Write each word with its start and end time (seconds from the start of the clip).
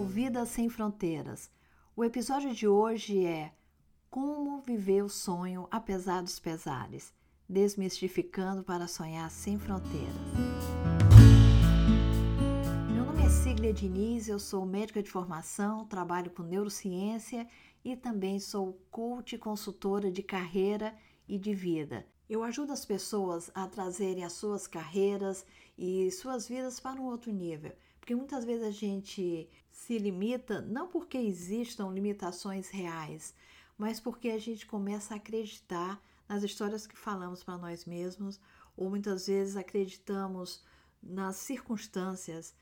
canal 0.00 0.04
Vida 0.04 0.46
Sem 0.46 0.68
Fronteiras. 0.68 1.50
O 1.94 2.02
episódio 2.02 2.54
de 2.54 2.66
hoje 2.66 3.26
é 3.26 3.52
Como 4.08 4.60
viver 4.60 5.02
o 5.02 5.08
sonho 5.08 5.68
apesar 5.70 6.22
dos 6.22 6.38
pesares, 6.38 7.12
desmistificando 7.48 8.62
para 8.62 8.88
sonhar 8.88 9.30
sem 9.30 9.58
fronteiras. 9.58 10.14
Meu 12.92 13.04
nome 13.04 13.22
é 13.22 13.28
Siglia 13.28 13.72
Diniz, 13.72 14.28
eu 14.28 14.38
sou 14.38 14.64
médica 14.64 15.02
de 15.02 15.10
formação, 15.10 15.84
trabalho 15.84 16.30
com 16.30 16.42
neurociência 16.42 17.46
e 17.84 17.94
também 17.94 18.40
sou 18.40 18.80
coach 18.90 19.34
e 19.34 19.38
consultora 19.38 20.10
de 20.10 20.22
carreira 20.22 20.94
e 21.28 21.38
de 21.38 21.54
vida. 21.54 22.06
Eu 22.28 22.42
ajudo 22.42 22.72
as 22.72 22.84
pessoas 22.84 23.50
a 23.54 23.66
trazerem 23.66 24.24
as 24.24 24.32
suas 24.32 24.66
carreiras 24.66 25.44
e 25.76 26.10
suas 26.10 26.48
vidas 26.48 26.80
para 26.80 27.00
um 27.00 27.06
outro 27.06 27.32
nível 27.32 27.72
porque 28.10 28.16
muitas 28.16 28.44
vezes 28.44 28.66
a 28.66 28.72
gente 28.72 29.48
se 29.70 29.96
limita 29.96 30.60
não 30.60 30.88
porque 30.88 31.16
existam 31.16 31.92
limitações 31.92 32.68
reais, 32.68 33.32
mas 33.78 34.00
porque 34.00 34.30
a 34.30 34.38
gente 34.38 34.66
começa 34.66 35.14
a 35.14 35.16
acreditar 35.16 36.02
nas 36.28 36.42
histórias 36.42 36.88
que 36.88 36.96
falamos 36.96 37.44
para 37.44 37.56
nós 37.56 37.84
mesmos, 37.84 38.40
ou 38.76 38.90
muitas 38.90 39.28
vezes 39.28 39.56
acreditamos 39.56 40.60
nas 41.00 41.36
circunstâncias 41.36 42.52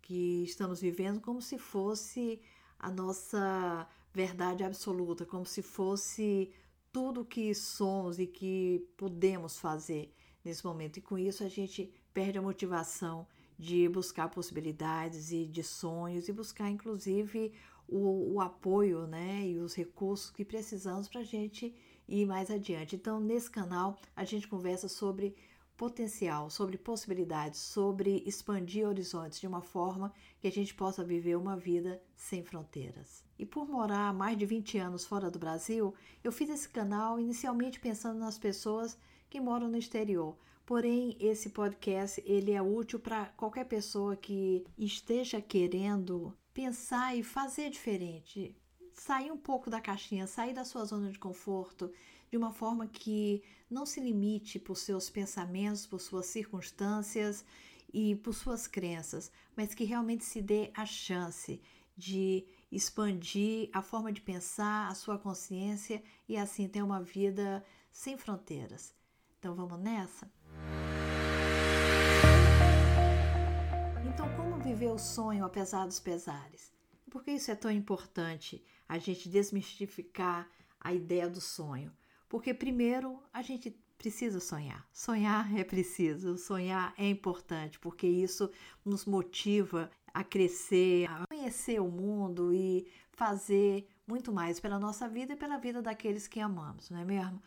que 0.00 0.42
estamos 0.42 0.80
vivendo 0.80 1.20
como 1.20 1.42
se 1.42 1.58
fosse 1.58 2.40
a 2.78 2.90
nossa 2.90 3.86
verdade 4.10 4.64
absoluta, 4.64 5.26
como 5.26 5.44
se 5.44 5.60
fosse 5.60 6.50
tudo 6.90 7.26
que 7.26 7.54
somos 7.54 8.18
e 8.18 8.26
que 8.26 8.88
podemos 8.96 9.58
fazer 9.58 10.14
nesse 10.42 10.64
momento. 10.64 10.96
E 10.96 11.02
com 11.02 11.18
isso 11.18 11.44
a 11.44 11.48
gente 11.48 11.92
perde 12.14 12.38
a 12.38 12.42
motivação 12.42 13.26
de 13.58 13.88
buscar 13.88 14.28
possibilidades 14.28 15.30
e 15.32 15.46
de 15.46 15.62
sonhos 15.62 16.28
e 16.28 16.32
buscar 16.32 16.70
inclusive 16.70 17.52
o, 17.88 18.34
o 18.34 18.40
apoio 18.40 19.06
né, 19.06 19.46
e 19.46 19.58
os 19.58 19.74
recursos 19.74 20.30
que 20.30 20.44
precisamos 20.44 21.08
para 21.08 21.20
a 21.20 21.24
gente 21.24 21.74
ir 22.08 22.26
mais 22.26 22.50
adiante. 22.50 22.96
Então, 22.96 23.20
nesse 23.20 23.50
canal, 23.50 23.98
a 24.16 24.24
gente 24.24 24.48
conversa 24.48 24.88
sobre 24.88 25.34
potencial, 25.76 26.50
sobre 26.50 26.78
possibilidades, 26.78 27.58
sobre 27.58 28.22
expandir 28.26 28.86
horizontes 28.86 29.40
de 29.40 29.46
uma 29.46 29.60
forma 29.60 30.12
que 30.40 30.46
a 30.46 30.52
gente 30.52 30.72
possa 30.74 31.02
viver 31.02 31.36
uma 31.36 31.56
vida 31.56 32.00
sem 32.16 32.44
fronteiras. 32.44 33.24
E 33.38 33.44
por 33.44 33.68
morar 33.68 34.14
mais 34.14 34.38
de 34.38 34.46
20 34.46 34.78
anos 34.78 35.04
fora 35.04 35.30
do 35.30 35.38
Brasil, 35.38 35.92
eu 36.22 36.30
fiz 36.30 36.48
esse 36.48 36.68
canal 36.68 37.18
inicialmente 37.18 37.80
pensando 37.80 38.20
nas 38.20 38.38
pessoas 38.38 38.96
que 39.34 39.40
moram 39.40 39.68
no 39.68 39.76
exterior, 39.76 40.36
Porém, 40.64 41.16
esse 41.20 41.50
podcast 41.50 42.22
ele 42.24 42.52
é 42.52 42.62
útil 42.62 42.98
para 42.98 43.26
qualquer 43.36 43.64
pessoa 43.64 44.16
que 44.16 44.64
esteja 44.78 45.38
querendo 45.42 46.34
pensar 46.54 47.14
e 47.14 47.22
fazer 47.22 47.68
diferente, 47.68 48.56
sair 48.94 49.30
um 49.30 49.36
pouco 49.36 49.68
da 49.68 49.78
caixinha, 49.78 50.26
sair 50.26 50.54
da 50.54 50.64
sua 50.64 50.86
zona 50.86 51.10
de 51.10 51.18
conforto, 51.18 51.92
de 52.30 52.38
uma 52.38 52.50
forma 52.50 52.86
que 52.86 53.42
não 53.68 53.84
se 53.84 54.00
limite 54.00 54.58
por 54.58 54.76
seus 54.76 55.10
pensamentos, 55.10 55.84
por 55.84 56.00
suas 56.00 56.26
circunstâncias 56.26 57.44
e 57.92 58.14
por 58.14 58.32
suas 58.32 58.66
crenças, 58.66 59.30
mas 59.54 59.74
que 59.74 59.84
realmente 59.84 60.24
se 60.24 60.40
dê 60.40 60.70
a 60.74 60.86
chance 60.86 61.60
de 61.94 62.46
expandir 62.72 63.68
a 63.70 63.82
forma 63.82 64.10
de 64.10 64.22
pensar, 64.22 64.88
a 64.88 64.94
sua 64.94 65.18
consciência 65.18 66.02
e 66.26 66.38
assim 66.38 66.66
ter 66.66 66.82
uma 66.82 67.02
vida 67.02 67.62
sem 67.92 68.16
fronteiras. 68.16 68.94
Então 69.44 69.54
vamos 69.54 69.78
nessa? 69.78 70.26
Então, 74.08 74.26
como 74.36 74.58
viver 74.58 74.90
o 74.90 74.96
sonho 74.96 75.44
apesar 75.44 75.84
dos 75.84 76.00
pesares? 76.00 76.72
Por 77.10 77.22
que 77.22 77.32
isso 77.32 77.50
é 77.50 77.54
tão 77.54 77.70
importante 77.70 78.64
a 78.88 78.96
gente 78.96 79.28
desmistificar 79.28 80.48
a 80.80 80.94
ideia 80.94 81.28
do 81.28 81.42
sonho? 81.42 81.92
Porque, 82.26 82.54
primeiro, 82.54 83.22
a 83.34 83.42
gente 83.42 83.70
precisa 83.98 84.40
sonhar. 84.40 84.88
Sonhar 84.90 85.54
é 85.54 85.62
preciso, 85.62 86.38
sonhar 86.38 86.94
é 86.96 87.06
importante, 87.06 87.78
porque 87.78 88.06
isso 88.06 88.50
nos 88.82 89.04
motiva 89.04 89.90
a 90.14 90.24
crescer, 90.24 91.06
a 91.10 91.26
conhecer 91.26 91.82
o 91.82 91.90
mundo 91.90 92.50
e 92.50 92.86
fazer 93.12 93.86
muito 94.06 94.32
mais 94.32 94.58
pela 94.58 94.78
nossa 94.78 95.06
vida 95.06 95.34
e 95.34 95.36
pela 95.36 95.58
vida 95.58 95.82
daqueles 95.82 96.26
que 96.26 96.40
amamos, 96.40 96.88
não 96.88 96.98
é 96.98 97.04
mesmo? 97.04 97.42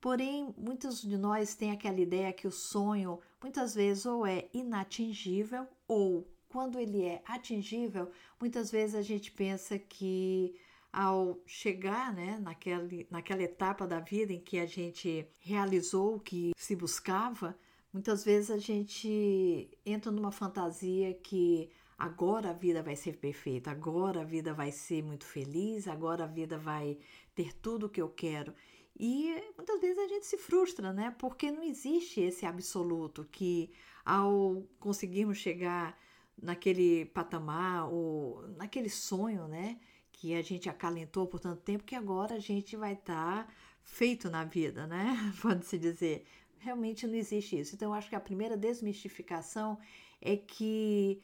Porém, 0.00 0.54
muitos 0.56 1.02
de 1.02 1.16
nós 1.16 1.54
têm 1.54 1.72
aquela 1.72 2.00
ideia 2.00 2.32
que 2.32 2.46
o 2.46 2.52
sonho 2.52 3.18
muitas 3.42 3.74
vezes 3.74 4.06
ou 4.06 4.26
é 4.26 4.48
inatingível 4.52 5.66
ou 5.86 6.26
quando 6.48 6.78
ele 6.78 7.02
é 7.02 7.22
atingível, 7.26 8.10
muitas 8.40 8.70
vezes 8.70 8.94
a 8.94 9.02
gente 9.02 9.30
pensa 9.30 9.78
que 9.78 10.54
ao 10.92 11.38
chegar 11.46 12.12
né, 12.14 12.38
naquela, 12.40 12.88
naquela 13.10 13.42
etapa 13.42 13.86
da 13.86 14.00
vida 14.00 14.32
em 14.32 14.40
que 14.40 14.58
a 14.58 14.66
gente 14.66 15.26
realizou 15.40 16.16
o 16.16 16.20
que 16.20 16.52
se 16.56 16.74
buscava, 16.74 17.58
muitas 17.92 18.24
vezes 18.24 18.50
a 18.50 18.58
gente 18.58 19.70
entra 19.84 20.10
numa 20.10 20.32
fantasia 20.32 21.12
que 21.12 21.70
agora 21.98 22.50
a 22.50 22.54
vida 22.54 22.82
vai 22.82 22.96
ser 22.96 23.18
perfeita, 23.18 23.70
agora 23.70 24.22
a 24.22 24.24
vida 24.24 24.54
vai 24.54 24.70
ser 24.70 25.02
muito 25.02 25.26
feliz, 25.26 25.86
agora 25.86 26.24
a 26.24 26.28
vida 26.28 26.56
vai 26.56 26.98
ter 27.34 27.52
tudo 27.52 27.86
o 27.86 27.88
que 27.88 28.00
eu 28.00 28.08
quero. 28.08 28.54
E 28.98 29.52
muitas 29.56 29.80
vezes 29.80 29.98
a 29.98 30.08
gente 30.08 30.26
se 30.26 30.36
frustra, 30.36 30.92
né? 30.92 31.14
Porque 31.18 31.50
não 31.52 31.62
existe 31.62 32.20
esse 32.20 32.44
absoluto 32.44 33.24
que 33.30 33.70
ao 34.04 34.64
conseguirmos 34.80 35.38
chegar 35.38 35.96
naquele 36.40 37.04
patamar 37.06 37.92
ou 37.92 38.42
naquele 38.56 38.88
sonho, 38.88 39.46
né? 39.46 39.78
Que 40.10 40.34
a 40.34 40.42
gente 40.42 40.68
acalentou 40.68 41.26
por 41.26 41.38
tanto 41.38 41.62
tempo 41.62 41.84
que 41.84 41.94
agora 41.94 42.34
a 42.34 42.40
gente 42.40 42.76
vai 42.76 42.94
estar 42.94 43.46
tá 43.46 43.52
feito 43.84 44.28
na 44.28 44.44
vida, 44.44 44.86
né? 44.86 45.16
Pode-se 45.40 45.78
dizer. 45.78 46.24
Realmente 46.58 47.06
não 47.06 47.14
existe 47.14 47.58
isso. 47.58 47.76
Então, 47.76 47.90
eu 47.90 47.94
acho 47.94 48.08
que 48.08 48.16
a 48.16 48.20
primeira 48.20 48.56
desmistificação 48.56 49.78
é 50.20 50.36
que 50.36 51.22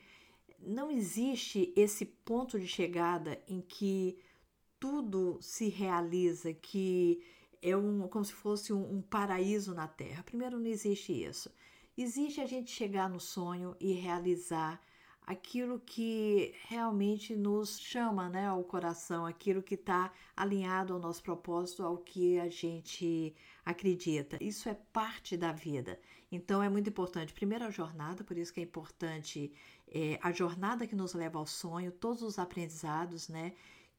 não 0.60 0.90
existe 0.90 1.72
esse 1.76 2.04
ponto 2.04 2.58
de 2.58 2.68
chegada 2.68 3.42
em 3.48 3.60
que 3.60 4.16
tudo 4.78 5.38
se 5.40 5.68
realiza, 5.68 6.52
que 6.52 7.20
é 7.64 7.74
um, 7.74 8.06
como 8.08 8.24
se 8.24 8.34
fosse 8.34 8.72
um, 8.74 8.96
um 8.96 9.00
paraíso 9.00 9.74
na 9.74 9.88
Terra. 9.88 10.22
Primeiro, 10.22 10.60
não 10.60 10.66
existe 10.66 11.12
isso. 11.12 11.50
Existe 11.96 12.40
a 12.42 12.46
gente 12.46 12.70
chegar 12.70 13.08
no 13.08 13.18
sonho 13.18 13.74
e 13.80 13.92
realizar 13.94 14.78
aquilo 15.26 15.80
que 15.80 16.54
realmente 16.68 17.34
nos 17.34 17.80
chama 17.80 18.28
né, 18.28 18.46
ao 18.46 18.62
coração, 18.62 19.24
aquilo 19.24 19.62
que 19.62 19.76
está 19.76 20.12
alinhado 20.36 20.92
ao 20.92 20.98
nosso 20.98 21.22
propósito, 21.22 21.82
ao 21.82 21.96
que 21.96 22.38
a 22.38 22.50
gente 22.50 23.34
acredita. 23.64 24.36
Isso 24.42 24.68
é 24.68 24.74
parte 24.92 25.34
da 25.34 25.50
vida. 25.50 25.98
Então 26.30 26.62
é 26.62 26.68
muito 26.68 26.90
importante. 26.90 27.32
Primeiro 27.32 27.64
a 27.64 27.70
jornada, 27.70 28.22
por 28.22 28.36
isso 28.36 28.52
que 28.52 28.60
é 28.60 28.64
importante 28.64 29.50
é, 29.88 30.18
a 30.22 30.30
jornada 30.32 30.86
que 30.86 30.94
nos 30.94 31.14
leva 31.14 31.38
ao 31.38 31.46
sonho, 31.46 31.90
todos 31.90 32.22
os 32.22 32.38
aprendizados, 32.38 33.28
né? 33.30 33.54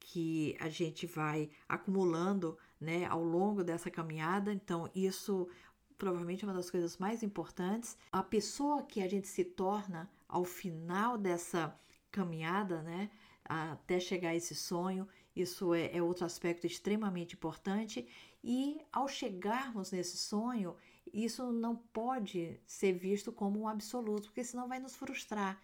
que 0.06 0.56
a 0.60 0.70
gente 0.70 1.08
vai 1.08 1.50
acumulando 1.68 2.58
né, 2.86 3.06
ao 3.06 3.24
longo 3.24 3.64
dessa 3.64 3.90
caminhada. 3.90 4.54
Então, 4.54 4.90
isso 4.96 5.50
provavelmente 5.98 6.46
é 6.46 6.48
uma 6.48 6.54
das 6.54 6.70
coisas 6.70 6.98
mais 6.98 7.24
importantes. 7.24 7.98
A 8.12 8.24
pessoa 8.24 8.84
que 8.84 9.02
a 9.02 9.08
gente 9.08 9.28
se 9.28 9.44
torna 9.44 10.10
ao 10.28 10.46
final 10.46 11.18
dessa 11.18 11.78
caminhada, 12.12 12.82
né, 12.82 13.10
até 13.44 14.00
chegar 14.00 14.30
a 14.30 14.36
esse 14.36 14.56
sonho, 14.56 15.08
isso 15.36 15.74
é, 15.74 15.96
é 15.96 16.02
outro 16.02 16.26
aspecto 16.26 16.66
extremamente 16.66 17.34
importante. 17.34 18.08
E 18.44 18.80
ao 18.94 19.08
chegarmos 19.08 19.92
nesse 19.92 20.18
sonho, 20.18 20.76
isso 21.12 21.52
não 21.52 21.76
pode 21.76 22.60
ser 22.66 22.94
visto 22.94 23.32
como 23.32 23.60
um 23.60 23.68
absoluto, 23.68 24.28
porque 24.28 24.44
senão 24.44 24.68
vai 24.68 24.80
nos 24.80 24.96
frustrar. 24.96 25.60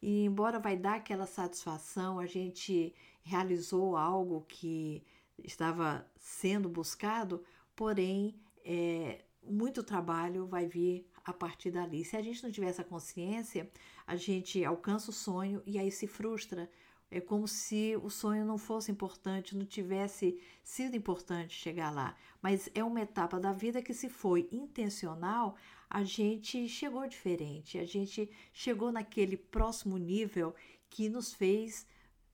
E 0.00 0.24
embora 0.24 0.60
vai 0.60 0.76
dar 0.76 0.96
aquela 0.96 1.26
satisfação, 1.26 2.18
a 2.18 2.26
gente 2.26 2.94
realizou 3.22 3.96
algo 3.96 4.44
que 4.48 5.02
estava 5.44 6.06
sendo 6.16 6.68
buscado, 6.68 7.42
porém 7.74 8.34
é, 8.64 9.24
muito 9.42 9.82
trabalho 9.82 10.46
vai 10.46 10.66
vir 10.66 11.06
a 11.24 11.32
partir 11.32 11.70
dali. 11.70 12.04
Se 12.04 12.16
a 12.16 12.22
gente 12.22 12.42
não 12.42 12.50
tiver 12.50 12.68
essa 12.68 12.84
consciência, 12.84 13.70
a 14.06 14.16
gente 14.16 14.64
alcança 14.64 15.10
o 15.10 15.14
sonho 15.14 15.62
e 15.66 15.78
aí 15.78 15.90
se 15.90 16.06
frustra. 16.06 16.70
É 17.10 17.20
como 17.20 17.48
se 17.48 17.96
o 18.02 18.10
sonho 18.10 18.44
não 18.44 18.58
fosse 18.58 18.92
importante, 18.92 19.56
não 19.56 19.64
tivesse 19.64 20.38
sido 20.62 20.94
importante 20.94 21.54
chegar 21.54 21.90
lá. 21.90 22.14
Mas 22.42 22.68
é 22.74 22.84
uma 22.84 23.00
etapa 23.00 23.40
da 23.40 23.52
vida 23.52 23.80
que, 23.80 23.94
se 23.94 24.10
foi 24.10 24.46
intencional, 24.52 25.56
a 25.88 26.04
gente 26.04 26.68
chegou 26.68 27.08
diferente, 27.08 27.78
a 27.78 27.84
gente 27.84 28.30
chegou 28.52 28.92
naquele 28.92 29.38
próximo 29.38 29.96
nível 29.96 30.54
que 30.90 31.08
nos 31.08 31.32
fez 31.32 31.86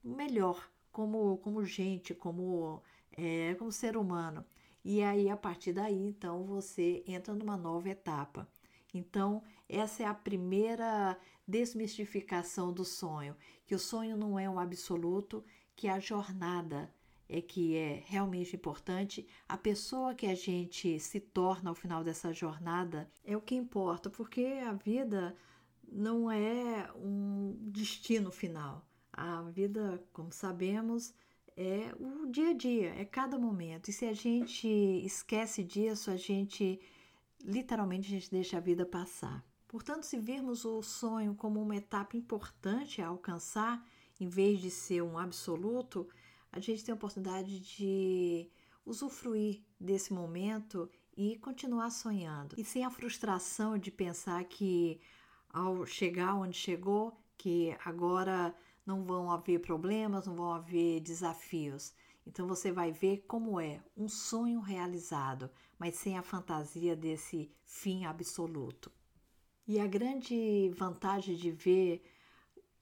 melhor 0.03 0.69
como, 0.91 1.39
como 1.39 1.65
gente, 1.65 2.13
como 2.13 2.83
é, 3.17 3.55
como 3.55 3.73
ser 3.73 3.97
humano. 3.97 4.45
E 4.85 5.03
aí, 5.03 5.31
a 5.31 5.37
partir 5.37 5.73
daí, 5.73 6.07
então, 6.07 6.45
você 6.45 7.03
entra 7.07 7.35
numa 7.35 7.57
nova 7.57 7.89
etapa. 7.89 8.47
Então, 8.93 9.43
essa 9.69 10.03
é 10.03 10.07
a 10.07 10.15
primeira 10.15 11.19
desmistificação 11.47 12.73
do 12.73 12.85
sonho, 12.85 13.37
que 13.67 13.75
o 13.75 13.79
sonho 13.79 14.17
não 14.17 14.39
é 14.39 14.49
um 14.49 14.59
absoluto, 14.59 15.45
que 15.75 15.89
a 15.89 15.99
jornada 15.99 16.93
é 17.29 17.41
que 17.41 17.77
é 17.77 18.03
realmente 18.07 18.55
importante. 18.55 19.27
A 19.49 19.57
pessoa 19.57 20.15
que 20.15 20.27
a 20.27 20.35
gente 20.35 21.01
se 21.01 21.19
torna 21.19 21.71
ao 21.71 21.75
final 21.75 22.05
dessa 22.05 22.33
jornada 22.33 23.11
é 23.25 23.37
o 23.37 23.41
que 23.41 23.55
importa, 23.55 24.11
porque 24.11 24.45
a 24.67 24.73
vida 24.73 25.35
não 25.91 26.31
é 26.31 26.91
um 26.95 27.57
destino 27.61 28.31
final. 28.31 28.87
A 29.13 29.43
vida, 29.43 30.03
como 30.13 30.33
sabemos, 30.33 31.15
é 31.57 31.95
o 31.99 32.27
dia 32.27 32.51
a 32.51 32.53
dia, 32.53 32.95
é 32.95 33.05
cada 33.05 33.39
momento. 33.39 33.89
E 33.89 33.93
se 33.93 34.07
a 34.07 34.13
gente 34.13 34.69
esquece 35.05 35.63
disso, 35.63 36.11
a 36.11 36.17
gente 36.17 36.81
literalmente 37.45 38.09
a 38.09 38.11
gente 38.11 38.31
deixa 38.31 38.57
a 38.57 38.61
vida 38.61 38.85
passar. 38.87 39.45
Portanto, 39.69 40.05
se 40.05 40.19
virmos 40.19 40.65
o 40.65 40.83
sonho 40.83 41.35
como 41.35 41.61
uma 41.61 41.77
etapa 41.77 42.17
importante 42.17 43.03
a 43.03 43.09
alcançar, 43.09 43.85
em 44.21 44.29
vez 44.29 44.61
de 44.61 44.71
ser 44.71 45.03
um 45.03 45.19
absoluto, 45.19 46.09
a 46.51 46.61
gente 46.61 46.85
tem 46.85 46.93
a 46.93 46.97
oportunidade 46.97 47.61
de 47.61 48.49
usufruir 48.87 49.63
desse 49.79 50.13
momento 50.13 50.89
e 51.17 51.37
continuar 51.39 51.91
sonhando. 51.91 52.55
E 52.59 52.65
sem 52.65 52.85
a 52.85 52.91
frustração 52.91 53.77
de 53.77 53.91
pensar 53.91 54.45
que 54.45 55.01
ao 55.49 55.87
chegar 55.87 56.35
onde 56.35 56.57
chegou, 56.57 57.17
que 57.37 57.77
agora 57.85 58.55
não 58.87 59.05
vão 59.05 59.31
haver 59.31 59.61
problemas, 59.61 60.27
não 60.27 60.35
vão 60.35 60.53
haver 60.53 61.01
desafios. 61.01 61.93
Então 62.27 62.47
você 62.47 62.73
vai 62.73 62.91
ver 62.91 63.25
como 63.27 63.61
é 63.61 63.81
um 63.97 64.09
sonho 64.09 64.61
realizado, 64.61 65.51
mas 65.79 65.97
sem 65.97 66.17
a 66.17 66.23
fantasia 66.23 66.97
desse 66.97 67.51
fim 67.65 68.05
absoluto. 68.05 68.91
E 69.67 69.81
a 69.81 69.87
grande 69.87 70.71
vantagem 70.75 71.37
de 71.37 71.51
ver 71.51 72.03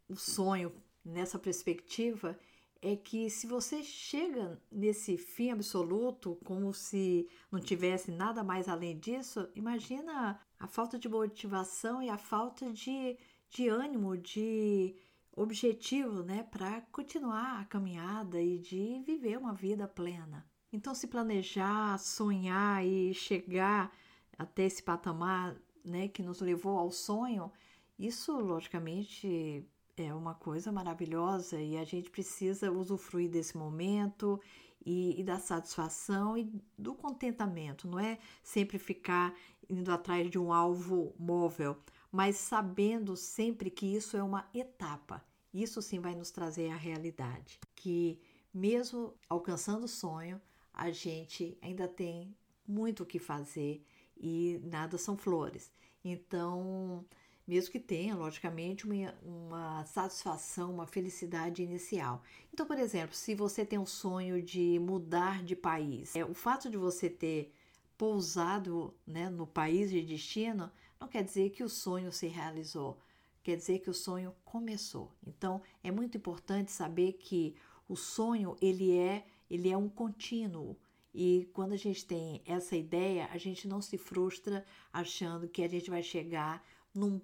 o 0.09 0.17
sonho 0.17 0.73
nessa 1.05 1.39
perspectiva 1.39 2.39
é 2.81 2.97
que 2.97 3.31
se 3.31 3.47
você 3.47 3.83
chega 3.83 4.61
nesse 4.71 5.17
fim 5.17 5.51
absoluto 5.51 6.37
como 6.45 6.75
se 6.75 7.29
não 7.51 7.61
tivesse 7.61 8.11
nada 8.11 8.43
mais 8.43 8.69
além 8.69 8.99
disso, 8.99 9.49
imagina 9.55 10.41
a 10.59 10.67
falta 10.67 10.99
de 10.99 11.09
motivação 11.09 12.03
e 12.03 12.09
a 12.09 12.19
falta 12.19 12.73
de, 12.73 13.17
de 13.49 13.69
ânimo, 13.69 14.17
de 14.17 14.97
objetivo, 15.35 16.23
né, 16.23 16.43
para 16.51 16.83
continuar 16.93 17.61
a 17.61 17.65
caminhada 17.65 18.41
e 18.41 18.59
de 18.59 19.03
viver 19.07 19.39
uma 19.39 19.55
vida 19.55 19.89
plena. 19.89 20.47
Então, 20.73 20.95
se 20.95 21.07
planejar, 21.07 21.99
sonhar 21.99 22.85
e 22.85 23.13
chegar 23.15 23.93
até 24.39 24.65
esse 24.65 24.83
patamar, 24.83 25.57
né, 25.85 26.09
que 26.09 26.23
nos 26.23 26.41
levou 26.41 26.79
ao 26.79 26.91
sonho, 26.91 27.51
isso 27.99 28.39
logicamente 28.39 29.67
é 29.97 30.15
uma 30.15 30.35
coisa 30.35 30.73
maravilhosa 30.73 31.61
e 31.61 31.77
a 31.77 31.85
gente 31.85 32.11
precisa 32.11 32.71
usufruir 32.71 33.31
desse 33.31 33.57
momento 33.57 34.41
e, 34.85 35.21
e, 35.21 35.23
da 35.23 35.39
satisfação 35.39 36.37
e 36.37 36.51
do 36.79 36.95
contentamento. 36.95 37.87
Não 37.87 37.99
é 37.99 38.19
sempre 38.43 38.79
ficar 38.79 39.35
indo 39.69 39.93
atrás 39.93 40.31
de 40.31 40.39
um 40.39 40.53
alvo 40.53 41.15
móvel, 41.19 41.77
mas 42.13 42.37
sabendo 42.37 43.17
sempre 43.17 43.71
que 43.71 43.87
isso 43.87 44.17
é 44.17 44.23
uma 44.23 44.47
etapa. 44.53 45.25
Isso 45.53 45.81
sim 45.81 45.99
vai 45.99 46.15
nos 46.15 46.31
trazer 46.31 46.71
a 46.71 46.77
realidade, 46.77 47.59
que 47.75 48.21
mesmo 48.53 49.15
alcançando 49.29 49.85
o 49.85 49.89
sonho, 49.89 50.41
a 50.75 50.91
gente 50.91 51.57
ainda 51.63 51.89
tem 51.89 52.37
muito 52.69 53.03
o 53.03 53.07
que 53.07 53.19
fazer 53.19 53.85
e 54.17 54.61
nada 54.65 54.99
são 54.99 55.17
flores. 55.17 55.73
Então, 56.05 57.05
mesmo 57.47 57.73
que 57.73 57.81
tenha, 57.81 58.15
logicamente, 58.15 58.87
uma, 58.87 59.15
uma 59.23 59.85
satisfação, 59.87 60.73
uma 60.73 60.87
felicidade 60.87 61.63
inicial. 61.63 62.23
Então, 62.53 62.67
por 62.67 62.79
exemplo, 62.79 63.15
se 63.15 63.35
você 63.35 63.65
tem 63.65 63.79
um 63.79 63.87
sonho 63.87 64.43
de 64.43 64.79
mudar 64.79 65.43
de 65.43 65.57
país, 65.57 66.15
é, 66.15 66.25
o 66.25 66.35
fato 66.35 66.71
de 66.71 66.77
você 66.77 67.09
ter 67.09 67.53
pousado 67.97 68.95
né, 69.07 69.29
no 69.29 69.47
país 69.47 69.91
de 69.91 70.03
destino 70.03 70.71
não 71.03 71.09
quer 71.09 71.25
dizer 71.25 71.51
que 71.51 71.65
o 71.65 71.69
sonho 71.69 72.13
se 72.13 72.29
realizou, 72.29 72.97
quer 73.43 73.57
dizer 73.57 73.81
que 73.81 73.91
o 73.91 73.95
sonho 73.95 74.33
começou. 74.45 75.13
Então, 75.27 75.61
é 75.83 75.91
muito 75.91 76.17
importante 76.17 76.71
saber 76.71 77.15
que 77.15 77.57
o 77.89 77.97
sonho 77.97 78.57
ele 78.61 78.97
é 78.97 79.27
ele 79.51 79.69
é 79.69 79.77
um 79.77 79.89
contínuo. 79.89 80.79
E 81.13 81.51
quando 81.53 81.73
a 81.73 81.77
gente 81.77 82.07
tem 82.07 82.41
essa 82.47 82.77
ideia, 82.77 83.29
a 83.33 83.37
gente 83.37 83.67
não 83.67 83.83
se 83.83 83.99
frustra 83.99 84.65
achando 84.93 85.49
que 85.49 85.63
a 85.63 85.69
gente 85.69 85.91
vai 85.91 86.03
chegar 86.03 86.65
num 86.95 87.21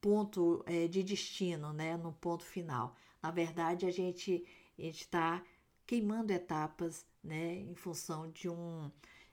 ponto 0.00 0.62
é, 0.66 0.88
de 0.88 1.02
destino, 1.02 1.72
né? 1.72 1.96
no 1.96 2.12
ponto 2.12 2.44
final. 2.44 2.96
Na 3.22 3.30
verdade, 3.30 3.86
a 3.86 3.90
gente 3.92 4.44
está 4.76 5.42
queimando 5.86 6.32
etapas 6.32 7.06
né? 7.22 7.60
em 7.60 7.74
função 7.76 8.28
de 8.30 8.48
um, 8.48 8.90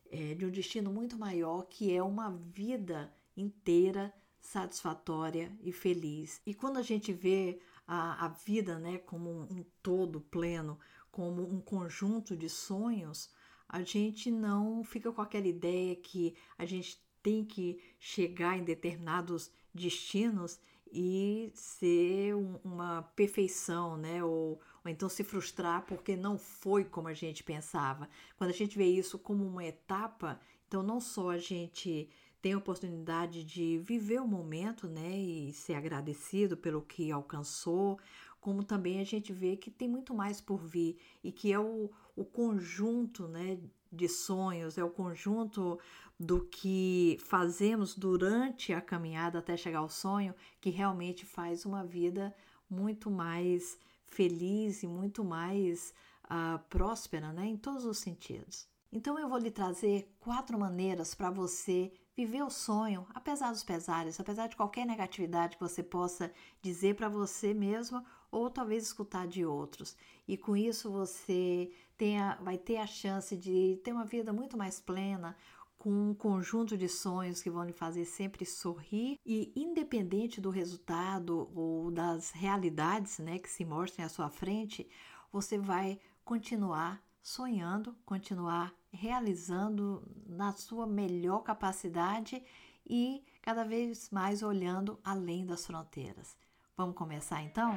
é, 0.10 0.36
de 0.36 0.46
um 0.46 0.52
destino 0.52 0.94
muito 0.94 1.18
maior, 1.18 1.64
que 1.64 1.92
é 1.92 2.02
uma 2.02 2.30
vida 2.30 3.12
inteira 3.38 4.14
satisfatória 4.42 5.56
e 5.62 5.72
feliz. 5.72 6.42
E 6.46 6.54
quando 6.54 6.78
a 6.78 6.82
gente 6.82 7.14
vê 7.14 7.60
a, 7.88 8.26
a 8.26 8.28
vida 8.30 8.80
né, 8.80 8.98
como 8.98 9.30
um, 9.30 9.64
todo 9.82 10.20
pleno, 10.20 10.80
como 11.12 11.44
um 11.44 11.62
conjunto 11.62 12.36
de 12.36 12.50
sonhos, 12.50 13.30
a 13.70 13.82
gente 13.82 14.32
não 14.32 14.84
fica 14.84 15.12
com 15.12 15.22
aquela 15.22 15.48
ideia 15.48 15.96
que 15.96 16.36
a 16.58 16.66
gente 16.66 17.02
tem 17.22 17.44
que 17.44 17.82
chegar 18.00 18.58
em 18.58 18.64
determinados 18.64 19.52
destinos 19.74 20.60
e 20.92 21.52
ser 21.54 22.36
um, 22.36 22.60
uma 22.64 23.02
perfeição, 23.16 23.98
né? 23.98 24.24
Ou, 24.24 24.62
ou 24.84 24.92
então 24.92 25.10
se 25.10 25.24
frustrar 25.24 25.86
porque 25.86 26.16
não 26.16 26.38
foi 26.38 26.86
como 26.86 27.10
a 27.10 27.14
gente 27.14 27.44
pensava. 27.44 28.10
Quando 28.38 28.52
a 28.52 28.54
gente 28.54 28.78
vê 28.78 28.86
isso 28.86 29.20
como 29.20 29.46
uma 29.46 29.66
etapa, 29.66 30.40
então 30.68 30.82
não 30.82 31.02
só 31.02 31.32
a 31.32 31.38
gente 31.38 32.10
tem 32.42 32.54
a 32.54 32.58
oportunidade 32.58 33.44
de 33.44 33.80
viver 33.80 34.22
o 34.22 34.28
momento, 34.28 34.88
né, 34.88 35.18
e 35.18 35.54
ser 35.54 35.74
agradecido 35.74 36.56
pelo 36.56 36.82
que 36.82 37.12
alcançou, 37.12 38.00
como 38.40 38.64
também 38.64 39.00
a 39.00 39.04
gente 39.04 39.34
vê 39.34 39.58
que 39.58 39.72
tem 39.72 39.90
muito 39.90 40.14
mais 40.14 40.40
por 40.40 40.64
vir 40.64 40.98
e 41.24 41.32
que 41.32 41.52
é 41.52 41.60
o, 41.60 41.90
o 42.16 42.24
conjunto, 42.24 43.28
né, 43.28 43.60
de 43.92 44.08
sonhos, 44.08 44.78
é 44.78 44.84
o 44.84 44.90
conjunto 44.90 45.80
do 46.20 46.42
que 46.46 47.18
fazemos 47.22 47.96
durante 47.96 48.74
a 48.74 48.82
caminhada 48.82 49.40
até 49.40 49.56
chegar 49.56 49.80
ao 49.80 49.90
sonho 49.90 50.34
que 50.60 50.70
realmente 50.70 51.26
faz 51.26 51.66
uma 51.66 51.84
vida 51.84 52.36
muito 52.70 53.10
mais 53.10 53.78
feliz 54.06 54.84
e 54.84 54.88
muito 54.88 55.24
mais 55.24 55.94
uh, 56.26 56.60
próspera, 56.70 57.32
né, 57.32 57.46
em 57.46 57.58
todos 57.58 57.86
os 57.86 57.98
sentidos. 57.98 58.68
Então 58.92 59.20
eu 59.20 59.28
vou 59.28 59.38
lhe 59.38 59.52
trazer 59.52 60.10
quatro 60.20 60.58
maneiras 60.58 61.14
para 61.14 61.30
você 61.30 61.92
viver 62.18 62.42
o 62.42 62.50
sonho, 62.50 63.06
apesar 63.14 63.52
dos 63.52 63.64
pesares, 63.64 64.20
apesar 64.20 64.48
de 64.48 64.56
qualquer 64.56 64.88
negatividade 64.88 65.56
que 65.56 65.64
você 65.64 65.84
possa 65.84 66.34
dizer 66.64 66.96
para 66.96 67.08
você 67.08 67.54
mesmo 67.54 68.04
ou 68.32 68.50
talvez 68.50 68.84
escutar 68.84 69.28
de 69.28 69.46
outros. 69.46 69.96
E 70.28 70.36
com 70.36 70.58
isso 70.58 70.92
você 70.92 71.72
tenha, 71.96 72.36
vai 72.42 72.58
ter 72.58 72.78
a 72.78 72.88
chance 72.88 73.38
de 73.38 73.80
ter 73.84 73.94
uma 73.94 74.04
vida 74.04 74.34
muito 74.34 74.58
mais 74.58 74.80
plena, 74.80 75.38
com 75.78 76.10
um 76.10 76.14
conjunto 76.16 76.76
de 76.76 76.90
sonhos 76.90 77.40
que 77.40 77.52
vão 77.52 77.64
lhe 77.64 77.72
fazer 77.72 78.04
sempre 78.04 78.44
sorrir 78.46 79.20
e 79.24 79.54
independente 79.56 80.42
do 80.42 80.50
resultado 80.50 81.52
ou 81.54 81.92
das 81.92 82.32
realidades, 82.32 83.20
né, 83.20 83.38
que 83.38 83.48
se 83.48 83.64
mostrem 83.64 84.04
à 84.04 84.10
sua 84.10 84.28
frente, 84.28 84.90
você 85.32 85.56
vai 85.56 86.00
continuar 86.26 87.00
sonhando, 87.22 87.96
continuar 88.04 88.74
realizando 88.92 90.02
na 90.38 90.54
sua 90.54 90.86
melhor 90.86 91.40
capacidade 91.40 92.44
e 92.86 93.24
cada 93.42 93.64
vez 93.64 94.10
mais 94.12 94.44
olhando 94.44 95.00
além 95.04 95.46
das 95.46 95.66
fronteiras. 95.66 96.38
Vamos 96.78 96.96
começar 96.96 97.42
então? 97.42 97.76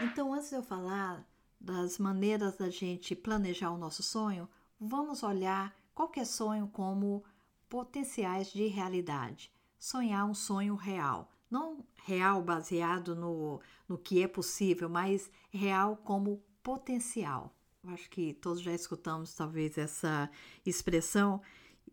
Então, 0.00 0.34
antes 0.34 0.50
de 0.50 0.56
eu 0.56 0.62
falar 0.64 1.24
das 1.60 1.96
maneiras 1.96 2.56
da 2.56 2.68
gente 2.68 3.14
planejar 3.14 3.70
o 3.70 3.78
nosso 3.78 4.02
sonho, 4.02 4.48
vamos 4.80 5.22
olhar 5.22 5.72
qualquer 5.94 6.26
sonho 6.26 6.66
como 6.66 7.24
potenciais 7.68 8.52
de 8.52 8.66
realidade. 8.66 9.50
Sonhar 9.78 10.26
um 10.26 10.34
sonho 10.34 10.74
real. 10.74 11.30
Não 11.48 11.84
real 12.04 12.42
baseado 12.42 13.14
no, 13.14 13.60
no 13.88 13.96
que 13.96 14.22
é 14.22 14.26
possível, 14.26 14.88
mas 14.88 15.30
real 15.50 15.96
como 15.98 16.42
potencial. 16.62 17.54
Acho 17.88 18.08
que 18.10 18.32
todos 18.34 18.62
já 18.62 18.72
escutamos 18.72 19.34
talvez 19.34 19.76
essa 19.76 20.30
expressão 20.64 21.42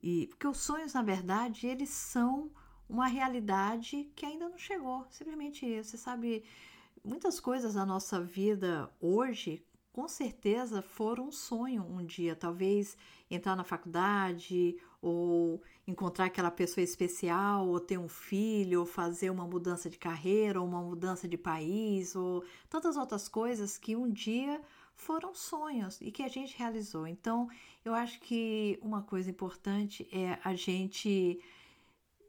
e 0.03 0.27
porque 0.27 0.47
os 0.47 0.57
sonhos, 0.59 0.93
na 0.93 1.01
verdade, 1.01 1.65
eles 1.65 1.89
são 1.89 2.51
uma 2.87 3.07
realidade 3.07 4.09
que 4.15 4.25
ainda 4.25 4.47
não 4.47 4.57
chegou. 4.57 5.05
Simplesmente 5.09 5.65
isso. 5.65 5.91
Você 5.91 5.97
sabe, 5.97 6.43
muitas 7.03 7.39
coisas 7.39 7.73
da 7.73 7.85
nossa 7.87 8.21
vida 8.21 8.87
hoje, 9.01 9.65
com 9.91 10.07
certeza, 10.07 10.81
foram 10.83 11.29
um 11.29 11.31
sonho 11.31 11.83
um 11.83 12.05
dia. 12.05 12.35
Talvez 12.35 12.95
entrar 13.29 13.55
na 13.55 13.63
faculdade 13.63 14.77
ou 15.01 15.61
encontrar 15.87 16.25
aquela 16.25 16.51
pessoa 16.51 16.83
especial, 16.83 17.67
ou 17.67 17.79
ter 17.79 17.97
um 17.97 18.07
filho, 18.07 18.81
ou 18.81 18.85
fazer 18.85 19.31
uma 19.31 19.47
mudança 19.47 19.89
de 19.89 19.97
carreira, 19.97 20.61
ou 20.61 20.67
uma 20.67 20.83
mudança 20.83 21.27
de 21.27 21.37
país, 21.37 22.15
ou 22.15 22.43
tantas 22.69 22.95
outras 22.95 23.27
coisas 23.27 23.77
que 23.77 23.95
um 23.95 24.09
dia 24.09 24.61
foram 24.99 25.33
sonhos 25.33 25.99
e 26.01 26.11
que 26.11 26.21
a 26.23 26.27
gente 26.27 26.57
realizou. 26.57 27.07
Então, 27.07 27.49
eu 27.83 27.93
acho 27.95 28.19
que 28.19 28.77
uma 28.81 29.01
coisa 29.01 29.29
importante 29.29 30.07
é 30.11 30.37
a 30.43 30.53
gente 30.53 31.41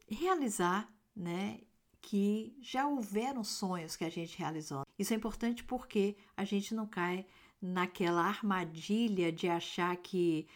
realizar, 0.08 0.88
né, 1.14 1.60
que 2.00 2.56
já 2.60 2.86
houveram 2.86 3.44
sonhos 3.44 3.96
que 3.96 4.04
a 4.04 4.10
gente 4.10 4.38
realizou. 4.38 4.86
Isso 4.98 5.12
é 5.12 5.16
importante 5.16 5.64
porque 5.64 6.16
a 6.36 6.44
gente 6.44 6.74
não 6.74 6.86
cai 6.86 7.26
naquela 7.60 8.22
armadilha 8.22 9.30
de 9.30 9.48
achar 9.48 9.94
que 9.96 10.46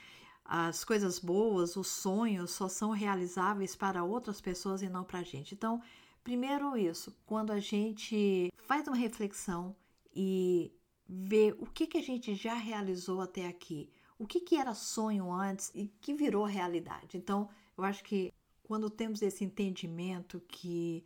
as 0.45 0.85
coisas 0.85 1.19
boas, 1.19 1.77
os 1.77 1.89
sonhos 1.89 2.53
só 2.53 2.69
são 2.69 2.91
realizáveis 2.91 3.75
para 3.75 4.05
outras 4.05 4.41
pessoas 4.41 4.83
e 4.83 4.89
não 4.89 5.05
para 5.05 5.19
a 5.19 5.23
gente. 5.23 5.55
Então, 5.55 5.83
primeiro 6.23 6.77
isso, 6.77 7.15
quando 7.27 7.51
a 7.51 7.61
gente 7.61 8.53
faz 8.67 8.87
uma 8.87 8.97
reflexão 8.97 9.75
e 10.15 10.73
vê 11.09 11.55
o 11.59 11.67
que, 11.67 11.87
que 11.87 11.99
a 11.99 12.03
gente 12.03 12.35
já 12.35 12.55
realizou 12.55 13.21
até 13.21 13.47
aqui, 13.47 13.91
o 14.19 14.27
que, 14.27 14.41
que 14.41 14.57
era 14.57 14.75
sonho 14.75 15.33
antes 15.33 15.71
e 15.75 15.89
que 16.01 16.15
virou 16.15 16.45
realidade. 16.45 17.17
Então, 17.17 17.49
eu 17.77 17.85
acho 17.85 18.03
que 18.05 18.33
quando 18.63 18.89
temos 18.89 19.23
esse 19.23 19.45
entendimento 19.45 20.41
que 20.49 21.05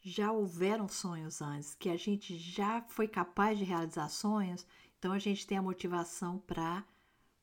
já 0.00 0.30
houveram 0.30 0.88
sonhos 0.88 1.40
antes, 1.40 1.74
que 1.74 1.88
a 1.88 1.96
gente 1.96 2.36
já 2.36 2.82
foi 2.82 3.08
capaz 3.08 3.58
de 3.58 3.64
realizar 3.64 4.08
sonhos, 4.08 4.66
então 4.98 5.12
a 5.12 5.18
gente 5.18 5.46
tem 5.46 5.58
a 5.58 5.62
motivação 5.62 6.38
para 6.38 6.84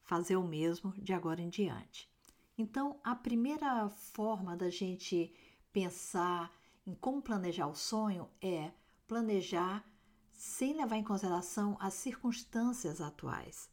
fazer 0.04 0.36
o 0.36 0.44
mesmo 0.44 0.94
de 0.98 1.14
agora 1.14 1.42
em 1.42 1.50
diante. 1.50 2.10
Então, 2.58 3.00
a 3.04 3.16
primeira 3.16 3.90
forma 3.90 4.56
da 4.56 4.70
gente 4.70 5.34
pensar 5.74 6.52
em 6.86 6.94
como 6.94 7.22
planejar 7.22 7.68
o 7.68 7.76
sonho 7.76 8.30
é 8.42 8.72
planejar 9.08 9.84
sem 10.36 10.76
levar 10.76 10.98
em 10.98 11.04
consideração 11.04 11.78
as 11.80 11.94
circunstâncias 11.94 13.02
atuais. 13.02 13.70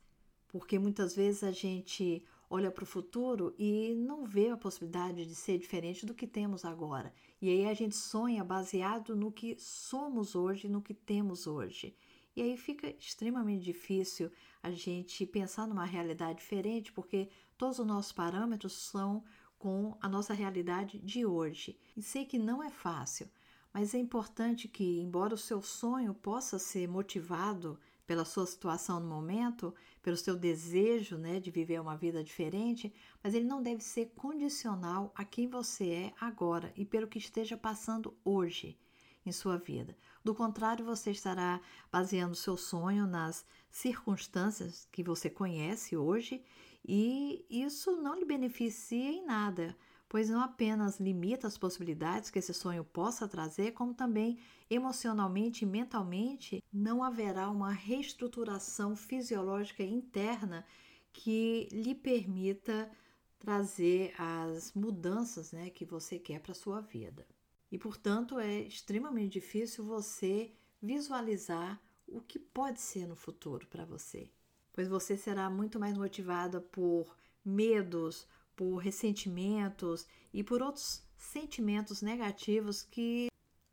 Porque 0.48 0.78
muitas 0.78 1.14
vezes 1.14 1.42
a 1.42 1.50
gente 1.50 2.24
olha 2.48 2.70
para 2.70 2.84
o 2.84 2.86
futuro 2.86 3.54
e 3.58 3.94
não 3.94 4.26
vê 4.26 4.50
a 4.50 4.56
possibilidade 4.56 5.24
de 5.24 5.34
ser 5.34 5.58
diferente 5.58 6.04
do 6.04 6.14
que 6.14 6.26
temos 6.26 6.64
agora. 6.64 7.12
E 7.40 7.48
aí 7.48 7.66
a 7.66 7.74
gente 7.74 7.96
sonha 7.96 8.44
baseado 8.44 9.16
no 9.16 9.32
que 9.32 9.56
somos 9.58 10.34
hoje, 10.34 10.68
no 10.68 10.82
que 10.82 10.92
temos 10.92 11.46
hoje. 11.46 11.96
E 12.36 12.42
aí 12.42 12.56
fica 12.56 12.88
extremamente 12.98 13.64
difícil 13.64 14.30
a 14.62 14.70
gente 14.70 15.26
pensar 15.26 15.66
numa 15.66 15.84
realidade 15.84 16.38
diferente, 16.38 16.92
porque 16.92 17.28
todos 17.56 17.78
os 17.78 17.86
nossos 17.86 18.12
parâmetros 18.12 18.72
são 18.72 19.24
com 19.58 19.96
a 20.00 20.08
nossa 20.08 20.34
realidade 20.34 20.98
de 20.98 21.24
hoje. 21.24 21.78
E 21.96 22.02
sei 22.02 22.24
que 22.24 22.38
não 22.38 22.62
é 22.62 22.70
fácil, 22.70 23.30
mas 23.72 23.94
é 23.94 23.98
importante 23.98 24.68
que, 24.68 25.00
embora 25.00 25.34
o 25.34 25.38
seu 25.38 25.62
sonho 25.62 26.12
possa 26.12 26.58
ser 26.58 26.86
motivado 26.86 27.78
pela 28.06 28.24
sua 28.24 28.44
situação 28.46 29.00
no 29.00 29.08
momento, 29.08 29.74
pelo 30.02 30.16
seu 30.16 30.36
desejo 30.36 31.16
né, 31.16 31.40
de 31.40 31.50
viver 31.50 31.80
uma 31.80 31.96
vida 31.96 32.22
diferente, 32.22 32.92
mas 33.22 33.34
ele 33.34 33.46
não 33.46 33.62
deve 33.62 33.82
ser 33.82 34.12
condicional 34.16 35.12
a 35.14 35.24
quem 35.24 35.48
você 35.48 35.88
é 35.88 36.14
agora 36.20 36.72
e 36.76 36.84
pelo 36.84 37.06
que 37.06 37.18
esteja 37.18 37.56
passando 37.56 38.14
hoje 38.24 38.78
em 39.24 39.32
sua 39.32 39.56
vida. 39.56 39.96
Do 40.22 40.34
contrário, 40.34 40.84
você 40.84 41.10
estará 41.10 41.60
baseando 41.90 42.34
seu 42.34 42.56
sonho 42.56 43.06
nas 43.06 43.46
circunstâncias 43.70 44.86
que 44.90 45.02
você 45.02 45.30
conhece 45.30 45.96
hoje 45.96 46.42
e 46.84 47.46
isso 47.48 47.96
não 48.02 48.18
lhe 48.18 48.24
beneficia 48.24 49.10
em 49.10 49.24
nada, 49.24 49.76
pois 50.12 50.28
não 50.28 50.42
apenas 50.42 51.00
limita 51.00 51.46
as 51.46 51.56
possibilidades 51.56 52.28
que 52.28 52.38
esse 52.38 52.52
sonho 52.52 52.84
possa 52.84 53.26
trazer, 53.26 53.72
como 53.72 53.94
também 53.94 54.38
emocionalmente 54.68 55.64
e 55.64 55.66
mentalmente 55.66 56.62
não 56.70 57.02
haverá 57.02 57.48
uma 57.48 57.72
reestruturação 57.72 58.94
fisiológica 58.94 59.82
interna 59.82 60.66
que 61.14 61.66
lhe 61.72 61.94
permita 61.94 62.90
trazer 63.38 64.12
as 64.18 64.74
mudanças 64.74 65.50
né, 65.50 65.70
que 65.70 65.86
você 65.86 66.18
quer 66.18 66.40
para 66.40 66.52
a 66.52 66.56
sua 66.56 66.82
vida. 66.82 67.26
E, 67.70 67.78
portanto, 67.78 68.38
é 68.38 68.60
extremamente 68.60 69.40
difícil 69.40 69.82
você 69.82 70.52
visualizar 70.82 71.80
o 72.06 72.20
que 72.20 72.38
pode 72.38 72.82
ser 72.82 73.06
no 73.06 73.16
futuro 73.16 73.66
para 73.66 73.86
você, 73.86 74.30
pois 74.74 74.88
você 74.88 75.16
será 75.16 75.48
muito 75.48 75.80
mais 75.80 75.96
motivada 75.96 76.60
por 76.60 77.16
medos, 77.42 78.28
por 78.56 78.76
ressentimentos 78.78 80.06
e 80.32 80.42
por 80.42 80.62
outros 80.62 81.02
sentimentos 81.16 82.02
negativos 82.02 82.82
que 82.82 83.28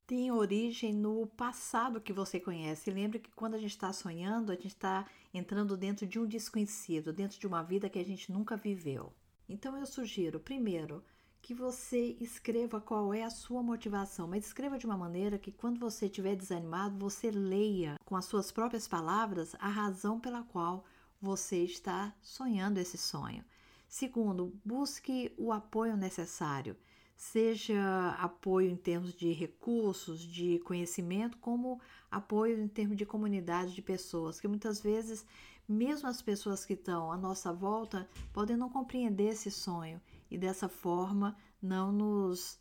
têm 0.07 0.31
origem 0.31 0.91
no 0.91 1.27
passado 1.27 2.01
que 2.01 2.12
você 2.12 2.39
conhece. 2.39 2.89
lembre 2.89 3.19
que 3.19 3.31
quando 3.31 3.53
a 3.53 3.59
gente 3.59 3.71
está 3.71 3.93
sonhando, 3.93 4.51
a 4.51 4.55
gente 4.55 4.67
está 4.67 5.05
entrando 5.33 5.77
dentro 5.77 6.07
de 6.07 6.17
um 6.19 6.25
desconhecido, 6.25 7.13
dentro 7.13 7.39
de 7.39 7.45
uma 7.45 7.62
vida 7.62 7.89
que 7.89 8.00
a 8.00 8.03
gente 8.03 8.31
nunca 8.31 8.57
viveu. 8.57 9.13
Então 9.48 9.77
eu 9.77 9.86
sugiro, 9.86 10.39
primeiro, 10.39 11.03
que 11.41 11.53
você 11.53 12.17
escreva 12.19 12.81
qual 12.81 13.13
é 13.13 13.24
a 13.24 13.29
sua 13.29 13.63
motivação, 13.63 14.27
mas 14.27 14.45
escreva 14.45 14.77
de 14.77 14.86
uma 14.86 14.98
maneira 14.98 15.38
que 15.38 15.51
quando 15.51 15.79
você 15.79 16.05
estiver 16.07 16.36
desanimado, 16.36 16.98
você 16.98 17.31
leia 17.31 18.00
com 18.05 18.15
as 18.15 18.25
suas 18.25 18.51
próprias 18.51 18.88
palavras 18.88 19.55
a 19.59 19.67
razão 19.67 20.19
pela 20.19 20.43
qual 20.43 20.86
você 21.21 21.63
está 21.63 22.15
sonhando 22.21 22.79
esse 22.79 22.98
sonho. 22.98 23.43
Segundo, 23.89 24.53
busque 24.63 25.34
o 25.36 25.51
apoio 25.51 25.98
necessário, 25.98 26.77
seja 27.15 28.12
apoio 28.19 28.69
em 28.69 28.75
termos 28.75 29.15
de 29.15 29.34
recursos, 29.34 30.22
de 30.22 30.60
conhecimento, 30.60 31.39
como 31.39 31.81
apoio 32.12 32.62
em 32.62 32.67
termos 32.67 32.96
de 32.96 33.03
comunidade 33.03 33.74
de 33.74 33.81
pessoas, 33.81 34.39
que 34.39 34.48
muitas 34.48 34.79
vezes, 34.79 35.25
mesmo 35.67 36.08
as 36.08 36.22
pessoas 36.22 36.63
que 36.63 36.74
estão 36.74 37.12
à 37.12 37.17
nossa 37.17 37.51
volta, 37.51 38.08
podem 38.31 38.55
não 38.55 38.69
compreender 38.69 39.29
esse 39.29 39.50
sonho 39.50 40.00
e 40.29 40.38
dessa 40.38 40.69
forma 40.69 41.36
não 41.60 41.91
nos 41.91 42.60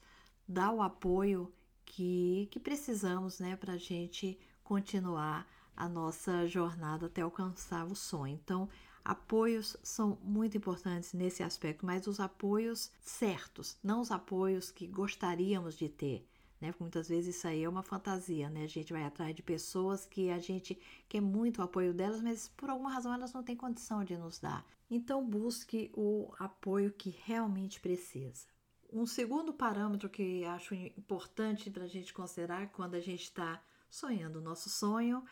dá 0.49 0.73
o 0.73 0.81
apoio 0.81 1.53
que, 1.85 2.49
que 2.51 2.59
precisamos 2.59 3.39
né, 3.39 3.55
para 3.55 3.75
a 3.75 3.79
gente 3.79 4.41
continuar 4.65 5.47
a 5.79 5.89
nossa 5.89 6.45
jornada 6.49 7.07
até 7.07 7.23
alcançar 7.23 7.87
o 7.87 7.95
sonho. 7.95 8.35
Então, 8.35 8.69
apoios 9.05 9.77
são 9.81 10.19
muito 10.25 10.57
importantes 10.57 11.13
nesse 11.13 11.41
aspecto, 11.41 11.87
mas 11.87 12.09
os 12.09 12.19
apoios 12.19 12.91
certos, 13.01 13.79
não 13.83 14.01
os 14.01 14.11
apoios 14.11 14.73
que 14.73 14.89
gostaríamos 14.89 15.77
de 15.77 15.89
ter. 15.89 16.27
Né? 16.61 16.73
Porque 16.73 16.83
muitas 16.83 17.09
vezes 17.09 17.37
isso 17.37 17.47
aí 17.47 17.63
é 17.63 17.69
uma 17.69 17.85
fantasia, 17.85 18.51
né? 18.51 18.65
A 18.65 18.69
gente 18.69 18.93
vai 18.93 19.05
atrás 19.05 19.33
de 19.33 19.45
pessoas 19.45 20.05
que 20.05 20.29
a 20.31 20.41
gente 20.41 20.77
quer 21.09 21.21
muito 21.21 21.59
o 21.59 21.63
apoio 21.63 21.95
delas, 21.95 22.21
mas 22.21 22.49
por 22.49 22.69
alguma 22.69 22.93
razão 22.93 23.15
elas 23.15 23.33
não 23.33 23.45
têm 23.45 23.55
condição 23.55 24.03
de 24.03 24.17
nos 24.17 24.41
dar. 24.41 24.67
Então 24.91 25.25
busque 25.25 25.93
o 25.95 26.33
apoio 26.41 26.91
que 26.91 27.17
realmente 27.25 27.79
precisa. 27.79 28.49
Um 28.93 29.07
segundo 29.07 29.53
parâmetro 29.53 30.09
que 30.09 30.45
acho 30.47 30.75
importante 30.75 31.71
para 31.71 31.85
a 31.85 31.89
gente 31.89 32.13
considerar 32.13 32.67
quando 32.73 32.97
a 32.97 33.01
gente 33.01 33.23
está 33.23 33.63
sonhando 33.89 34.41
o 34.41 34.43
nosso 34.43 34.69
sonho 34.69 35.23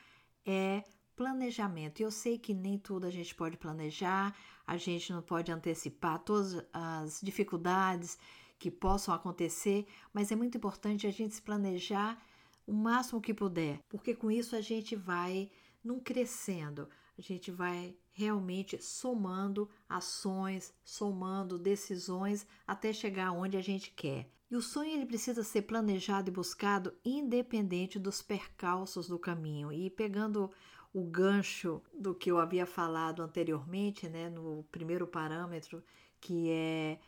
é 0.46 0.84
planejamento. 1.16 2.00
Eu 2.00 2.10
sei 2.10 2.38
que 2.38 2.54
nem 2.54 2.78
tudo 2.78 3.06
a 3.06 3.10
gente 3.10 3.34
pode 3.34 3.56
planejar, 3.56 4.36
a 4.66 4.76
gente 4.76 5.12
não 5.12 5.22
pode 5.22 5.50
antecipar 5.50 6.18
todas 6.20 6.64
as 6.72 7.20
dificuldades 7.20 8.18
que 8.58 8.70
possam 8.70 9.14
acontecer, 9.14 9.86
mas 10.12 10.30
é 10.30 10.36
muito 10.36 10.56
importante 10.56 11.06
a 11.06 11.10
gente 11.10 11.34
se 11.34 11.42
planejar 11.42 12.22
o 12.66 12.72
máximo 12.72 13.20
que 13.20 13.34
puder, 13.34 13.80
porque 13.88 14.14
com 14.14 14.30
isso 14.30 14.56
a 14.56 14.60
gente 14.60 14.96
vai 14.96 15.50
num 15.84 16.00
crescendo, 16.00 16.88
a 17.16 17.22
gente 17.22 17.50
vai 17.50 17.96
realmente 18.12 18.82
somando 18.82 19.70
ações, 19.88 20.74
somando 20.82 21.58
decisões 21.58 22.46
até 22.66 22.92
chegar 22.92 23.32
onde 23.32 23.56
a 23.56 23.62
gente 23.62 23.90
quer. 23.90 24.28
E 24.50 24.56
o 24.56 24.62
sonho 24.62 24.90
ele 24.90 25.06
precisa 25.06 25.42
ser 25.42 25.62
planejado 25.62 26.30
e 26.30 26.32
buscado 26.32 26.94
independente 27.04 27.98
dos 27.98 28.22
percalços 28.22 29.08
do 29.08 29.18
caminho. 29.18 29.72
E 29.72 29.90
pegando 29.90 30.50
o 30.94 31.02
gancho 31.04 31.82
do 31.92 32.14
que 32.14 32.30
eu 32.30 32.38
havia 32.38 32.64
falado 32.64 33.22
anteriormente, 33.22 34.08
né, 34.08 34.30
no 34.30 34.64
primeiro 34.70 35.06
parâmetro, 35.06 35.82
que 36.20 36.50
é 36.50 36.98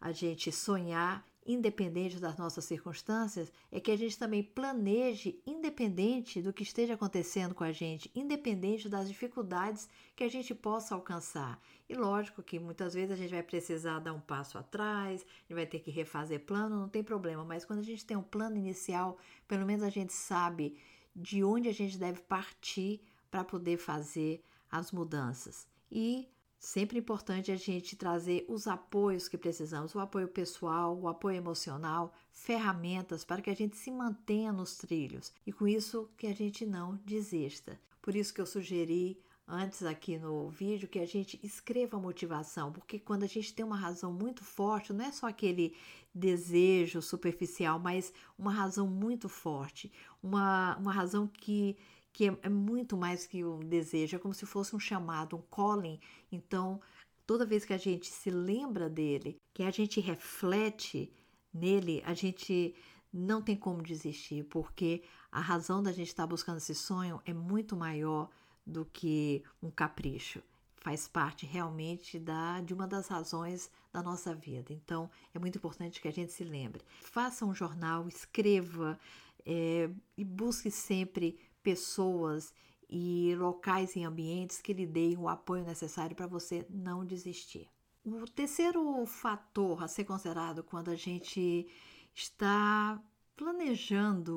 a 0.00 0.12
gente 0.12 0.50
sonhar 0.52 1.24
independente 1.48 2.20
das 2.20 2.36
nossas 2.36 2.66
circunstâncias, 2.66 3.50
é 3.72 3.80
que 3.80 3.90
a 3.90 3.96
gente 3.96 4.18
também 4.18 4.42
planeje 4.42 5.40
independente 5.46 6.42
do 6.42 6.52
que 6.52 6.62
esteja 6.62 6.92
acontecendo 6.92 7.54
com 7.54 7.64
a 7.64 7.72
gente, 7.72 8.10
independente 8.14 8.86
das 8.86 9.08
dificuldades 9.08 9.88
que 10.14 10.22
a 10.22 10.28
gente 10.28 10.54
possa 10.54 10.94
alcançar. 10.94 11.58
E 11.88 11.94
lógico 11.94 12.42
que 12.42 12.58
muitas 12.58 12.92
vezes 12.92 13.12
a 13.12 13.16
gente 13.16 13.30
vai 13.30 13.42
precisar 13.42 13.98
dar 13.98 14.12
um 14.12 14.20
passo 14.20 14.58
atrás, 14.58 15.24
vai 15.48 15.64
ter 15.64 15.78
que 15.78 15.90
refazer 15.90 16.40
plano, 16.40 16.78
não 16.78 16.88
tem 16.88 17.02
problema, 17.02 17.42
mas 17.42 17.64
quando 17.64 17.78
a 17.80 17.84
gente 17.84 18.04
tem 18.04 18.16
um 18.16 18.22
plano 18.22 18.58
inicial, 18.58 19.16
pelo 19.48 19.64
menos 19.64 19.82
a 19.82 19.90
gente 19.90 20.12
sabe 20.12 20.76
de 21.16 21.42
onde 21.42 21.66
a 21.66 21.72
gente 21.72 21.96
deve 21.96 22.20
partir 22.20 23.00
para 23.30 23.42
poder 23.42 23.78
fazer 23.78 24.42
as 24.70 24.92
mudanças. 24.92 25.66
E 25.90 26.28
sempre 26.58 26.98
importante 26.98 27.52
a 27.52 27.56
gente 27.56 27.96
trazer 27.96 28.44
os 28.48 28.66
apoios 28.66 29.28
que 29.28 29.38
precisamos, 29.38 29.94
o 29.94 30.00
apoio 30.00 30.28
pessoal, 30.28 30.98
o 30.98 31.08
apoio 31.08 31.36
emocional, 31.36 32.12
ferramentas 32.30 33.24
para 33.24 33.40
que 33.40 33.50
a 33.50 33.54
gente 33.54 33.76
se 33.76 33.90
mantenha 33.90 34.52
nos 34.52 34.76
trilhos 34.76 35.32
e 35.46 35.52
com 35.52 35.68
isso 35.68 36.10
que 36.16 36.26
a 36.26 36.34
gente 36.34 36.66
não 36.66 36.96
desista. 37.04 37.80
Por 38.02 38.16
isso 38.16 38.32
que 38.32 38.40
eu 38.40 38.46
sugeri 38.46 39.20
antes 39.46 39.82
aqui 39.82 40.18
no 40.18 40.50
vídeo 40.50 40.88
que 40.88 40.98
a 40.98 41.06
gente 41.06 41.40
escreva 41.42 41.96
a 41.96 42.00
motivação, 42.00 42.70
porque 42.70 42.98
quando 42.98 43.22
a 43.22 43.26
gente 43.26 43.54
tem 43.54 43.64
uma 43.64 43.76
razão 43.76 44.12
muito 44.12 44.44
forte, 44.44 44.92
não 44.92 45.04
é 45.04 45.10
só 45.10 45.26
aquele 45.26 45.74
desejo 46.14 47.00
superficial, 47.00 47.78
mas 47.78 48.12
uma 48.38 48.52
razão 48.52 48.86
muito 48.86 49.28
forte, 49.28 49.90
uma, 50.22 50.76
uma 50.76 50.92
razão 50.92 51.26
que 51.26 51.76
que 52.12 52.28
é, 52.28 52.38
é 52.42 52.48
muito 52.48 52.96
mais 52.96 53.26
que 53.26 53.44
um 53.44 53.60
desejo, 53.60 54.16
é 54.16 54.18
como 54.18 54.34
se 54.34 54.46
fosse 54.46 54.74
um 54.74 54.80
chamado, 54.80 55.36
um 55.36 55.42
calling. 55.42 56.00
Então, 56.30 56.80
toda 57.26 57.46
vez 57.46 57.64
que 57.64 57.72
a 57.72 57.78
gente 57.78 58.08
se 58.08 58.30
lembra 58.30 58.88
dele, 58.88 59.36
que 59.54 59.62
a 59.62 59.70
gente 59.70 60.00
reflete 60.00 61.12
nele, 61.52 62.02
a 62.04 62.14
gente 62.14 62.74
não 63.12 63.40
tem 63.40 63.56
como 63.56 63.82
desistir, 63.82 64.44
porque 64.44 65.02
a 65.30 65.40
razão 65.40 65.82
da 65.82 65.92
gente 65.92 66.08
estar 66.08 66.26
buscando 66.26 66.58
esse 66.58 66.74
sonho 66.74 67.20
é 67.24 67.32
muito 67.32 67.76
maior 67.76 68.28
do 68.66 68.84
que 68.84 69.42
um 69.62 69.70
capricho. 69.70 70.42
Faz 70.76 71.08
parte 71.08 71.44
realmente 71.44 72.18
da, 72.18 72.60
de 72.60 72.72
uma 72.72 72.86
das 72.86 73.08
razões 73.08 73.70
da 73.92 74.02
nossa 74.02 74.34
vida. 74.34 74.72
Então, 74.72 75.10
é 75.34 75.38
muito 75.38 75.58
importante 75.58 76.00
que 76.00 76.08
a 76.08 76.12
gente 76.12 76.32
se 76.32 76.44
lembre. 76.44 76.82
Faça 77.02 77.44
um 77.44 77.54
jornal, 77.54 78.06
escreva 78.08 78.98
é, 79.44 79.90
e 80.16 80.24
busque 80.24 80.70
sempre 80.70 81.38
pessoas 81.62 82.52
e 82.88 83.34
locais 83.36 83.94
e 83.96 84.02
ambientes 84.02 84.60
que 84.60 84.72
lhe 84.72 84.86
deem 84.86 85.16
o 85.16 85.28
apoio 85.28 85.64
necessário 85.64 86.16
para 86.16 86.26
você 86.26 86.66
não 86.70 87.04
desistir. 87.04 87.68
O 88.04 88.24
terceiro 88.26 89.04
fator 89.04 89.82
a 89.82 89.88
ser 89.88 90.04
considerado 90.04 90.62
quando 90.62 90.90
a 90.90 90.96
gente 90.96 91.66
está 92.14 93.00
planejando 93.36 94.36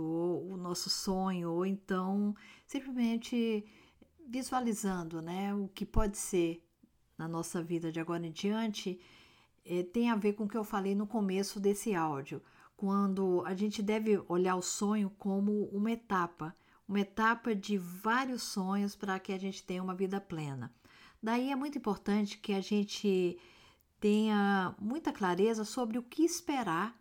o 0.49 0.57
nosso 0.57 0.89
sonho 0.89 1.51
ou 1.51 1.65
então 1.65 2.35
simplesmente 2.67 3.65
visualizando 4.27 5.21
né, 5.21 5.53
o 5.55 5.67
que 5.69 5.85
pode 5.85 6.17
ser 6.17 6.63
na 7.17 7.27
nossa 7.27 7.63
vida 7.63 7.91
de 7.91 7.99
agora 7.99 8.25
em 8.25 8.31
diante 8.31 8.99
é, 9.65 9.83
tem 9.83 10.09
a 10.09 10.15
ver 10.15 10.33
com 10.33 10.43
o 10.43 10.47
que 10.47 10.57
eu 10.57 10.63
falei 10.63 10.95
no 10.95 11.05
começo 11.05 11.59
desse 11.59 11.93
áudio, 11.93 12.41
quando 12.75 13.43
a 13.45 13.53
gente 13.53 13.81
deve 13.81 14.23
olhar 14.27 14.55
o 14.55 14.61
sonho 14.61 15.09
como 15.17 15.65
uma 15.65 15.91
etapa 15.91 16.55
uma 16.87 16.99
etapa 16.99 17.55
de 17.55 17.77
vários 17.77 18.43
sonhos 18.43 18.95
para 18.95 19.19
que 19.19 19.31
a 19.31 19.37
gente 19.37 19.63
tenha 19.63 19.83
uma 19.83 19.95
vida 19.95 20.19
plena. 20.19 20.73
Daí 21.21 21.51
é 21.51 21.55
muito 21.55 21.77
importante 21.77 22.37
que 22.37 22.53
a 22.53 22.61
gente 22.61 23.37
tenha 23.99 24.75
muita 24.79 25.13
clareza 25.13 25.63
sobre 25.63 25.97
o 25.97 26.03
que 26.03 26.23
esperar, 26.23 26.99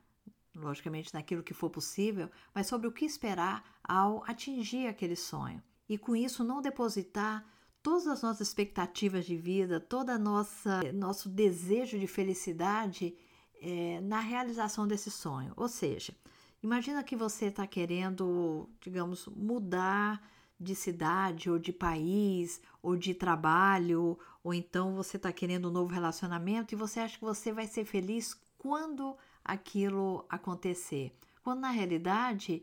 logicamente 0.55 1.15
naquilo 1.15 1.43
que 1.43 1.55
for 1.55 1.71
possível, 1.71 2.31
mas 2.55 2.67
sobre 2.67 2.87
o 2.87 2.93
que 2.93 3.05
esperar 3.05 3.65
ao 3.83 4.23
atingir 4.27 4.87
aquele 4.87 5.17
sonho. 5.17 5.63
E 5.89 5.97
com 5.97 6.15
isso 6.15 6.45
não 6.45 6.61
depositar 6.61 7.45
todas 7.83 8.07
as 8.07 8.23
nossas 8.23 8.49
expectativas 8.49 9.25
de 9.25 9.37
vida, 9.37 9.81
todo 9.81 10.17
nossa 10.19 10.81
nosso 10.93 11.29
desejo 11.29 11.99
de 11.99 12.07
felicidade 12.07 13.17
é, 13.61 14.01
na 14.03 14.21
realização 14.21 14.87
desse 14.87 15.11
sonho. 15.11 15.53
Ou 15.57 15.69
seja, 15.69 16.15
Imagina 16.63 17.03
que 17.03 17.17
você 17.17 17.47
está 17.47 17.67
querendo, 17.67 18.69
digamos, 18.81 19.27
mudar 19.29 20.23
de 20.59 20.75
cidade 20.75 21.51
ou 21.51 21.59
de 21.59 21.73
país 21.73 22.61
ou 22.83 22.97
de 22.97 23.15
trabalho, 23.15 24.19
ou 24.45 24.53
então 24.53 24.95
você 24.95 25.17
está 25.17 25.33
querendo 25.33 25.69
um 25.69 25.73
novo 25.73 25.93
relacionamento 25.93 26.75
e 26.75 26.77
você 26.77 27.01
acha 27.01 27.19
que 27.19 27.25
você 27.25 27.51
vai 27.51 27.67
ser 27.67 27.87
feliz 27.87 28.35
quando 28.59 29.17
aquilo 29.43 30.27
acontecer. 30.29 31.17
Quando 31.43 31.61
na 31.61 31.71
realidade, 31.71 32.63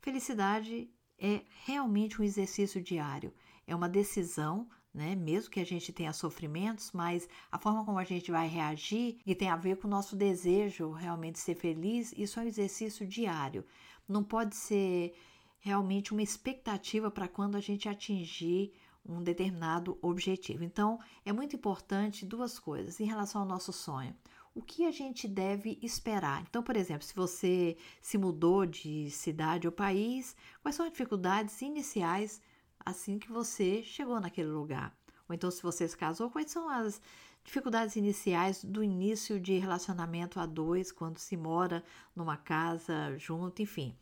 felicidade 0.00 0.90
é 1.18 1.42
realmente 1.64 2.20
um 2.20 2.24
exercício 2.24 2.82
diário, 2.82 3.32
é 3.66 3.76
uma 3.76 3.90
decisão 3.90 4.66
né? 4.94 5.16
Mesmo 5.16 5.50
que 5.50 5.58
a 5.58 5.66
gente 5.66 5.92
tenha 5.92 6.12
sofrimentos, 6.12 6.92
mas 6.92 7.28
a 7.50 7.58
forma 7.58 7.84
como 7.84 7.98
a 7.98 8.04
gente 8.04 8.30
vai 8.30 8.46
reagir 8.46 9.18
e 9.26 9.34
tem 9.34 9.48
a 9.48 9.56
ver 9.56 9.76
com 9.76 9.88
o 9.88 9.90
nosso 9.90 10.14
desejo 10.14 10.92
realmente 10.92 11.40
ser 11.40 11.56
feliz, 11.56 12.14
isso 12.16 12.38
é 12.38 12.44
um 12.44 12.46
exercício 12.46 13.04
diário. 13.04 13.64
Não 14.08 14.22
pode 14.22 14.54
ser 14.54 15.12
realmente 15.58 16.12
uma 16.12 16.22
expectativa 16.22 17.10
para 17.10 17.26
quando 17.26 17.56
a 17.56 17.60
gente 17.60 17.88
atingir 17.88 18.72
um 19.04 19.22
determinado 19.22 19.98
objetivo. 20.00 20.62
Então, 20.62 21.00
é 21.24 21.32
muito 21.32 21.56
importante 21.56 22.24
duas 22.24 22.58
coisas 22.58 23.00
em 23.00 23.04
relação 23.04 23.42
ao 23.42 23.48
nosso 23.48 23.72
sonho. 23.72 24.14
O 24.54 24.62
que 24.62 24.86
a 24.86 24.92
gente 24.92 25.26
deve 25.26 25.78
esperar? 25.82 26.42
Então, 26.48 26.62
por 26.62 26.76
exemplo, 26.76 27.02
se 27.02 27.14
você 27.14 27.76
se 28.00 28.16
mudou 28.16 28.64
de 28.64 29.10
cidade 29.10 29.66
ou 29.66 29.72
país, 29.72 30.36
quais 30.62 30.76
são 30.76 30.86
as 30.86 30.92
dificuldades 30.92 31.60
iniciais 31.60 32.40
assim 32.84 33.18
que 33.18 33.30
você 33.30 33.82
chegou 33.82 34.20
naquele 34.20 34.50
lugar. 34.50 34.94
Ou 35.28 35.34
então, 35.34 35.50
se 35.50 35.62
você 35.62 35.88
se 35.88 35.96
casou, 35.96 36.30
quais 36.30 36.50
são 36.50 36.68
as 36.68 37.00
dificuldades 37.44 37.96
iniciais 37.96 38.64
do 38.64 38.82
início 38.82 39.38
de 39.38 39.58
relacionamento 39.58 40.40
a 40.40 40.46
dois, 40.46 40.90
quando 40.90 41.18
se 41.18 41.36
mora 41.36 41.84
numa 42.14 42.36
casa 42.36 43.16
junto, 43.18 43.62
enfim. 43.62 43.94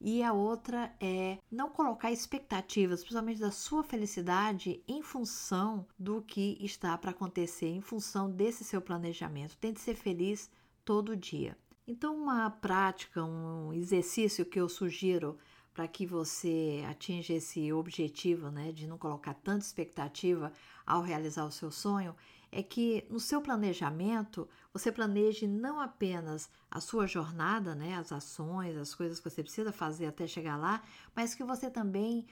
E 0.00 0.22
a 0.22 0.32
outra 0.32 0.94
é 0.98 1.38
não 1.50 1.68
colocar 1.68 2.10
expectativas, 2.10 3.00
principalmente 3.00 3.40
da 3.40 3.50
sua 3.50 3.82
felicidade, 3.84 4.82
em 4.88 5.02
função 5.02 5.86
do 5.98 6.22
que 6.22 6.56
está 6.60 6.96
para 6.96 7.10
acontecer, 7.10 7.68
em 7.68 7.82
função 7.82 8.30
desse 8.30 8.64
seu 8.64 8.80
planejamento. 8.80 9.58
Tente 9.58 9.80
ser 9.80 9.94
feliz 9.94 10.50
todo 10.86 11.16
dia. 11.16 11.56
Então, 11.86 12.16
uma 12.16 12.48
prática, 12.48 13.22
um 13.22 13.72
exercício 13.74 14.46
que 14.46 14.58
eu 14.58 14.68
sugiro 14.68 15.36
para 15.72 15.86
que 15.86 16.04
você 16.06 16.84
atinja 16.88 17.34
esse 17.34 17.72
objetivo, 17.72 18.50
né, 18.50 18.72
de 18.72 18.86
não 18.86 18.98
colocar 18.98 19.34
tanta 19.34 19.64
expectativa 19.64 20.52
ao 20.86 21.02
realizar 21.02 21.44
o 21.44 21.52
seu 21.52 21.70
sonho, 21.70 22.14
é 22.52 22.62
que 22.62 23.06
no 23.08 23.20
seu 23.20 23.40
planejamento 23.40 24.48
você 24.72 24.90
planeje 24.90 25.46
não 25.46 25.80
apenas 25.80 26.50
a 26.70 26.80
sua 26.80 27.06
jornada, 27.06 27.74
né, 27.74 27.96
as 27.96 28.12
ações, 28.12 28.76
as 28.76 28.94
coisas 28.94 29.20
que 29.20 29.30
você 29.30 29.42
precisa 29.42 29.72
fazer 29.72 30.06
até 30.06 30.26
chegar 30.26 30.56
lá, 30.56 30.82
mas 31.14 31.34
que 31.34 31.44
você 31.44 31.70
também 31.70 32.26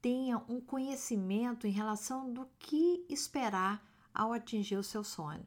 tenha 0.00 0.38
um 0.48 0.60
conhecimento 0.60 1.66
em 1.66 1.70
relação 1.70 2.32
do 2.32 2.48
que 2.58 3.04
esperar 3.08 3.84
ao 4.14 4.32
atingir 4.32 4.76
o 4.76 4.82
seu 4.82 5.02
sonho. 5.02 5.46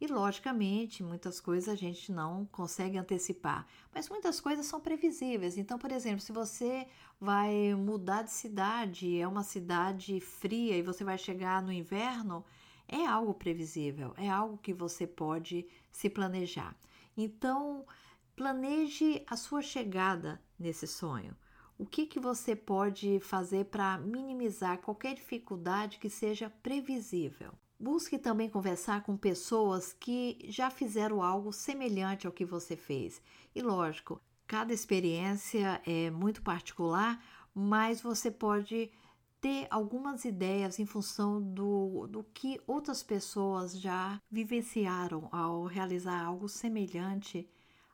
E, 0.00 0.06
logicamente, 0.06 1.02
muitas 1.02 1.40
coisas 1.40 1.68
a 1.68 1.76
gente 1.76 2.10
não 2.10 2.44
consegue 2.46 2.98
antecipar, 2.98 3.66
mas 3.94 4.08
muitas 4.08 4.40
coisas 4.40 4.66
são 4.66 4.80
previsíveis. 4.80 5.56
Então, 5.56 5.78
por 5.78 5.92
exemplo, 5.92 6.20
se 6.20 6.32
você 6.32 6.86
vai 7.20 7.74
mudar 7.74 8.22
de 8.22 8.32
cidade, 8.32 9.18
é 9.18 9.26
uma 9.26 9.44
cidade 9.44 10.20
fria 10.20 10.76
e 10.76 10.82
você 10.82 11.04
vai 11.04 11.16
chegar 11.16 11.62
no 11.62 11.72
inverno, 11.72 12.44
é 12.88 13.06
algo 13.06 13.32
previsível, 13.32 14.12
é 14.16 14.28
algo 14.28 14.58
que 14.58 14.74
você 14.74 15.06
pode 15.06 15.66
se 15.90 16.10
planejar. 16.10 16.76
Então, 17.16 17.86
planeje 18.34 19.22
a 19.26 19.36
sua 19.36 19.62
chegada 19.62 20.40
nesse 20.58 20.86
sonho. 20.86 21.36
O 21.78 21.86
que, 21.86 22.06
que 22.06 22.20
você 22.20 22.54
pode 22.54 23.18
fazer 23.20 23.66
para 23.66 23.98
minimizar 23.98 24.78
qualquer 24.78 25.14
dificuldade 25.14 25.98
que 25.98 26.10
seja 26.10 26.50
previsível? 26.62 27.52
Busque 27.84 28.18
também 28.18 28.48
conversar 28.48 29.02
com 29.02 29.14
pessoas 29.14 29.92
que 29.92 30.38
já 30.48 30.70
fizeram 30.70 31.22
algo 31.22 31.52
semelhante 31.52 32.26
ao 32.26 32.32
que 32.32 32.42
você 32.42 32.78
fez. 32.78 33.20
E 33.54 33.60
lógico, 33.60 34.18
cada 34.46 34.72
experiência 34.72 35.82
é 35.84 36.10
muito 36.10 36.40
particular, 36.40 37.22
mas 37.54 38.00
você 38.00 38.30
pode 38.30 38.90
ter 39.38 39.66
algumas 39.70 40.24
ideias 40.24 40.78
em 40.78 40.86
função 40.86 41.42
do, 41.42 42.06
do 42.06 42.24
que 42.24 42.58
outras 42.66 43.02
pessoas 43.02 43.78
já 43.78 44.18
vivenciaram 44.30 45.28
ao 45.30 45.66
realizar 45.66 46.24
algo 46.24 46.48
semelhante 46.48 47.46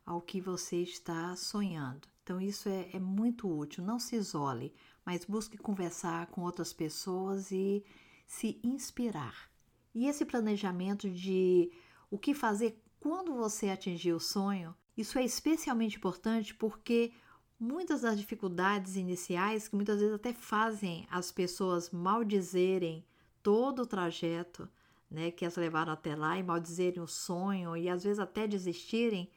ao 0.07 0.21
que 0.21 0.41
você 0.41 0.77
está 0.77 1.35
sonhando. 1.35 2.07
Então, 2.23 2.41
isso 2.41 2.69
é, 2.69 2.91
é 2.93 3.01
muito 3.01 3.53
útil. 3.53 3.83
Não 3.83 3.99
se 3.99 4.15
isole, 4.15 4.73
mas 5.05 5.25
busque 5.25 5.59
conversar 5.59 6.29
com 6.29 6.43
outras 6.43 6.73
pessoas 6.73 7.51
e 7.51 7.85
se 8.25 8.61
inspirar. 8.63 9.50
E 9.95 10.07
esse 10.07 10.25
planejamento 10.25 11.11
de 11.11 11.71
o 12.11 12.19
que 12.19 12.35
fazer 12.35 12.81
quando 12.99 13.35
você 13.35 13.71
atingir 13.71 14.13
o 14.13 14.21
sonho, 14.21 14.75
isso 14.97 15.19
é 15.19 15.25
especialmente 15.25 15.97
importante 15.97 16.55
porque 16.55 17.13
muitas 17.59 18.03
das 18.03 18.19
dificuldades 18.19 18.97
iniciais, 18.97 19.69
que 19.69 19.77
muitas 19.77 20.01
vezes 20.01 20.15
até 20.15 20.33
fazem 20.33 21.07
as 21.11 21.33
pessoas 21.33 21.91
maldizerem 21.91 23.05
todo 23.43 23.83
o 23.83 23.87
trajeto, 23.87 24.69
né, 25.11 25.31
que 25.31 25.45
as 25.45 25.57
levaram 25.57 25.93
até 25.93 26.15
lá 26.15 26.39
e 26.39 26.43
maldizerem 26.43 27.03
o 27.03 27.07
sonho 27.07 27.77
e 27.77 27.89
às 27.89 28.05
vezes 28.05 28.19
até 28.19 28.47
desistirem, 28.47 29.31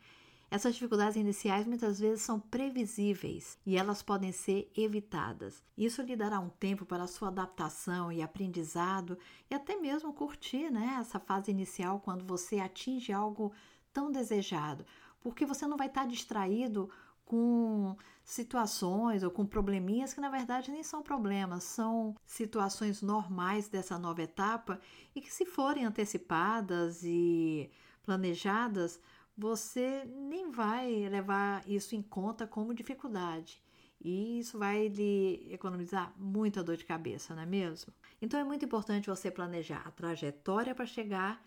Essas 0.54 0.76
dificuldades 0.76 1.16
iniciais 1.16 1.66
muitas 1.66 2.00
vezes 2.00 2.22
são 2.22 2.40
previsíveis 2.40 3.58
e 3.66 3.76
elas 3.76 4.04
podem 4.04 4.32
ser 4.32 4.72
evitadas. 4.78 5.64
Isso 5.76 6.04
lhe 6.04 6.16
dará 6.16 6.40
um 6.40 6.48
tempo 6.48 6.86
para 6.86 7.08
sua 7.08 7.30
adaptação 7.30 8.12
e 8.12 8.22
aprendizado 8.22 9.18
e 9.50 9.56
até 9.56 9.76
mesmo 9.76 10.14
curtir 10.14 10.70
né, 10.70 10.98
essa 11.00 11.20
fase 11.20 11.50
inicial 11.50 12.00
quando 12.02 12.24
você 12.24 12.60
atinge 12.60 13.12
algo 13.12 13.52
tão 13.92 14.12
desejado, 14.12 14.86
porque 15.22 15.44
você 15.44 15.66
não 15.66 15.76
vai 15.76 15.88
estar 15.88 16.06
distraído 16.06 16.88
com 17.26 17.98
situações 18.24 19.24
ou 19.24 19.32
com 19.32 19.48
probleminhas 19.48 20.14
que 20.14 20.22
na 20.22 20.30
verdade 20.30 20.70
nem 20.70 20.84
são 20.84 21.02
problemas, 21.02 21.64
são 21.64 22.16
situações 22.28 23.02
normais 23.02 23.68
dessa 23.68 23.98
nova 23.98 24.22
etapa 24.22 24.80
e 25.16 25.20
que 25.20 25.34
se 25.34 25.48
forem 25.48 25.84
antecipadas 25.84 27.04
e 27.04 27.72
planejadas, 28.04 29.00
você 29.38 30.06
nem 30.06 30.52
vai 30.52 31.08
levar 31.10 31.68
isso 31.68 31.96
em 31.96 32.02
conta 32.02 32.46
como 32.48 32.74
dificuldade. 32.74 33.62
E 34.00 34.40
isso 34.40 34.60
vai 34.60 34.88
lhe 34.88 35.48
economizar 35.52 36.14
muita 36.18 36.64
dor 36.64 36.76
de 36.76 36.84
cabeça, 36.84 37.34
não 37.34 37.44
é 37.44 37.46
mesmo? 37.46 37.94
Então 38.22 38.40
é 38.40 38.44
muito 38.44 38.66
importante 38.66 39.10
você 39.10 39.32
planejar 39.32 39.82
a 39.86 39.92
trajetória 39.92 40.76
para 40.76 40.86
chegar 40.86 41.42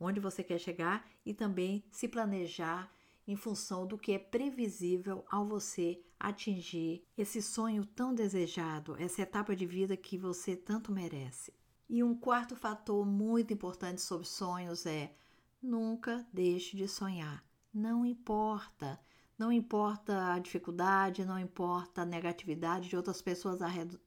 onde 0.00 0.18
você 0.18 0.42
quer 0.42 0.58
chegar 0.58 1.06
e 1.24 1.34
também 1.34 1.84
se 1.92 2.08
planejar 2.08 2.90
em 3.28 3.36
função 3.36 3.86
do 3.86 3.98
que 3.98 4.12
é 4.12 4.18
previsível 4.18 5.24
ao 5.30 5.46
você 5.46 6.02
atingir 6.18 7.04
esse 7.16 7.40
sonho 7.42 7.84
tão 7.84 8.14
desejado, 8.14 8.96
essa 8.98 9.22
etapa 9.22 9.54
de 9.54 9.66
vida 9.66 9.96
que 9.96 10.16
você 10.16 10.56
tanto 10.56 10.90
merece. 10.90 11.52
E 11.88 12.02
um 12.02 12.14
quarto 12.14 12.56
fator 12.56 13.04
muito 13.06 13.52
importante 13.52 14.00
sobre 14.00 14.26
sonhos 14.26 14.86
é 14.86 15.14
nunca 15.62 16.26
deixe 16.32 16.76
de 16.76 16.88
sonhar. 16.88 17.44
Não 17.72 18.04
importa. 18.04 18.98
Não 19.38 19.50
importa 19.50 20.34
a 20.34 20.38
dificuldade, 20.38 21.24
não 21.24 21.38
importa 21.38 22.02
a 22.02 22.06
negatividade 22.06 22.88
de 22.90 22.96
outras 22.96 23.22
pessoas 23.22 23.58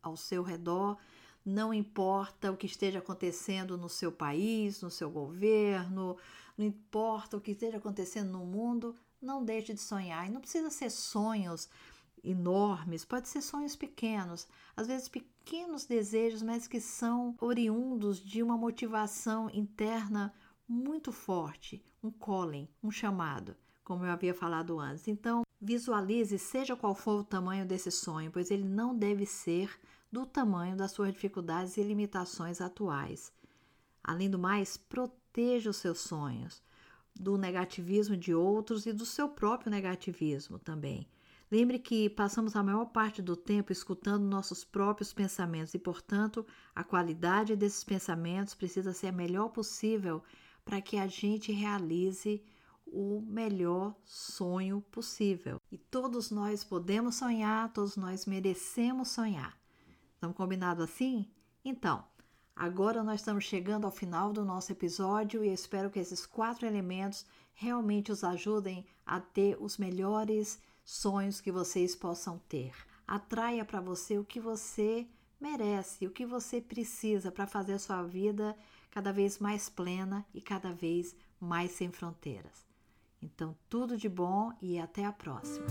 ao 0.02 0.16
seu 0.16 0.44
redor, 0.44 0.98
não 1.44 1.74
importa 1.74 2.52
o 2.52 2.58
que 2.58 2.68
esteja 2.68 3.00
acontecendo 3.00 3.76
no 3.76 3.90
seu 3.90 4.12
país, 4.12 4.82
no 4.82 4.92
seu 4.92 5.10
governo, 5.10 6.18
não 6.56 6.66
importa 6.66 7.36
o 7.36 7.42
que 7.42 7.52
esteja 7.52 7.78
acontecendo 7.78 8.32
no 8.32 8.46
mundo, 8.46 8.96
não 9.20 9.44
deixe 9.44 9.74
de 9.74 9.82
sonhar. 9.82 10.28
E 10.28 10.32
não 10.32 10.40
precisa 10.40 10.70
ser 10.70 10.92
sonhos 10.92 11.68
enormes, 12.24 13.04
pode 13.04 13.28
ser 13.28 13.42
sonhos 13.42 13.76
pequenos, 13.76 14.48
às 14.78 14.88
vezes 14.88 15.10
pequenos 15.10 15.86
desejos, 15.86 16.44
mas 16.44 16.68
que 16.68 16.80
são 16.80 17.36
oriundos 17.42 18.20
de 18.24 18.42
uma 18.44 18.56
motivação 18.56 19.50
interna 19.50 20.32
muito 20.68 21.12
forte, 21.12 21.84
um 22.02 22.12
calling, 22.12 22.68
um 22.82 22.92
chamado, 22.92 23.56
como 23.84 24.06
eu 24.06 24.12
havia 24.12 24.34
falado 24.34 24.80
antes. 24.80 25.08
Então, 25.08 25.44
visualize, 25.60 26.38
seja 26.38 26.76
qual 26.76 26.96
for 26.96 27.20
o 27.20 27.24
tamanho 27.24 27.66
desse 27.66 27.92
sonho, 27.92 28.32
pois 28.32 28.52
ele 28.52 28.64
não 28.64 28.96
deve 28.96 29.26
ser 29.26 29.80
do 30.12 30.26
tamanho 30.26 30.76
das 30.76 30.92
suas 30.92 31.12
dificuldades 31.12 31.78
e 31.78 31.84
limitações 31.84 32.62
atuais. 32.62 33.32
Além 34.04 34.30
do 34.30 34.38
mais, 34.38 34.78
proteja 34.78 35.70
os 35.70 35.78
seus 35.78 36.00
sonhos 36.00 36.62
do 37.16 37.38
negativismo 37.38 38.18
de 38.18 38.34
outros 38.34 38.86
e 38.86 38.94
do 38.94 39.06
seu 39.06 39.30
próprio 39.30 39.72
negativismo 39.72 40.58
também. 40.60 41.08
Lembre 41.52 41.78
que 41.78 42.10
passamos 42.10 42.56
a 42.56 42.64
maior 42.64 42.86
parte 42.86 43.22
do 43.22 43.36
tempo 43.36 43.72
escutando 43.72 44.24
nossos 44.24 44.64
próprios 44.64 45.14
pensamentos 45.14 45.74
e, 45.76 45.80
portanto, 45.80 46.46
a 46.74 46.84
qualidade 46.84 47.56
desses 47.56 47.84
pensamentos 47.84 48.56
precisa 48.56 48.92
ser 48.92 49.08
a 49.08 49.12
melhor 49.12 49.50
possível 49.50 50.24
para 50.64 50.82
que 50.82 50.98
a 50.98 51.08
gente 51.08 51.52
realize 51.52 52.44
o 52.86 53.22
melhor 53.28 53.96
sonho 54.06 54.82
possível. 54.92 55.60
E 55.72 55.78
todos 55.78 56.30
nós 56.30 56.64
podemos 56.64 57.16
sonhar, 57.16 57.74
todos 57.74 57.96
nós 57.96 58.26
merecemos 58.26 59.10
sonhar. 59.10 59.58
Estamos 60.14 60.38
combinados 60.38 60.84
assim? 60.84 61.28
Então, 61.66 62.04
agora 62.56 63.04
nós 63.04 63.22
estamos 63.22 63.46
chegando 63.46 63.86
ao 63.86 63.92
final 63.92 64.32
do 64.32 64.46
nosso 64.46 64.72
episódio 64.72 65.44
e 65.44 65.50
espero 65.52 65.90
que 65.90 66.00
esses 66.00 66.26
quatro 66.26 66.68
elementos 66.68 67.26
realmente 67.54 68.12
os 68.12 68.24
ajudem 68.24 68.86
a 69.06 69.20
ter 69.20 69.58
os 69.60 69.78
melhores 69.78 70.62
sonhos 70.84 71.42
que 71.42 71.52
vocês 71.52 71.96
possam 71.96 72.40
ter. 72.48 72.74
Atraia 73.08 73.66
para 73.66 73.82
você 73.82 74.18
o 74.18 74.26
que 74.26 74.40
você 74.40 75.08
merece, 75.40 76.08
o 76.08 76.12
que 76.12 76.26
você 76.26 76.62
precisa 76.62 77.32
para 77.32 77.48
fazer 77.48 77.74
a 77.74 77.80
sua 77.80 78.04
vida 78.04 78.56
cada 78.94 79.12
vez 79.12 79.40
mais 79.40 79.70
plena 79.70 80.24
e 80.36 80.40
cada 80.40 80.72
vez 80.72 81.16
mais 81.42 81.72
sem 81.72 81.92
fronteiras. 81.92 82.64
Então, 83.20 83.58
tudo 83.68 83.98
de 83.98 84.08
bom 84.08 84.54
e 84.62 84.78
até 84.78 85.04
a 85.04 85.12
próxima! 85.12 85.66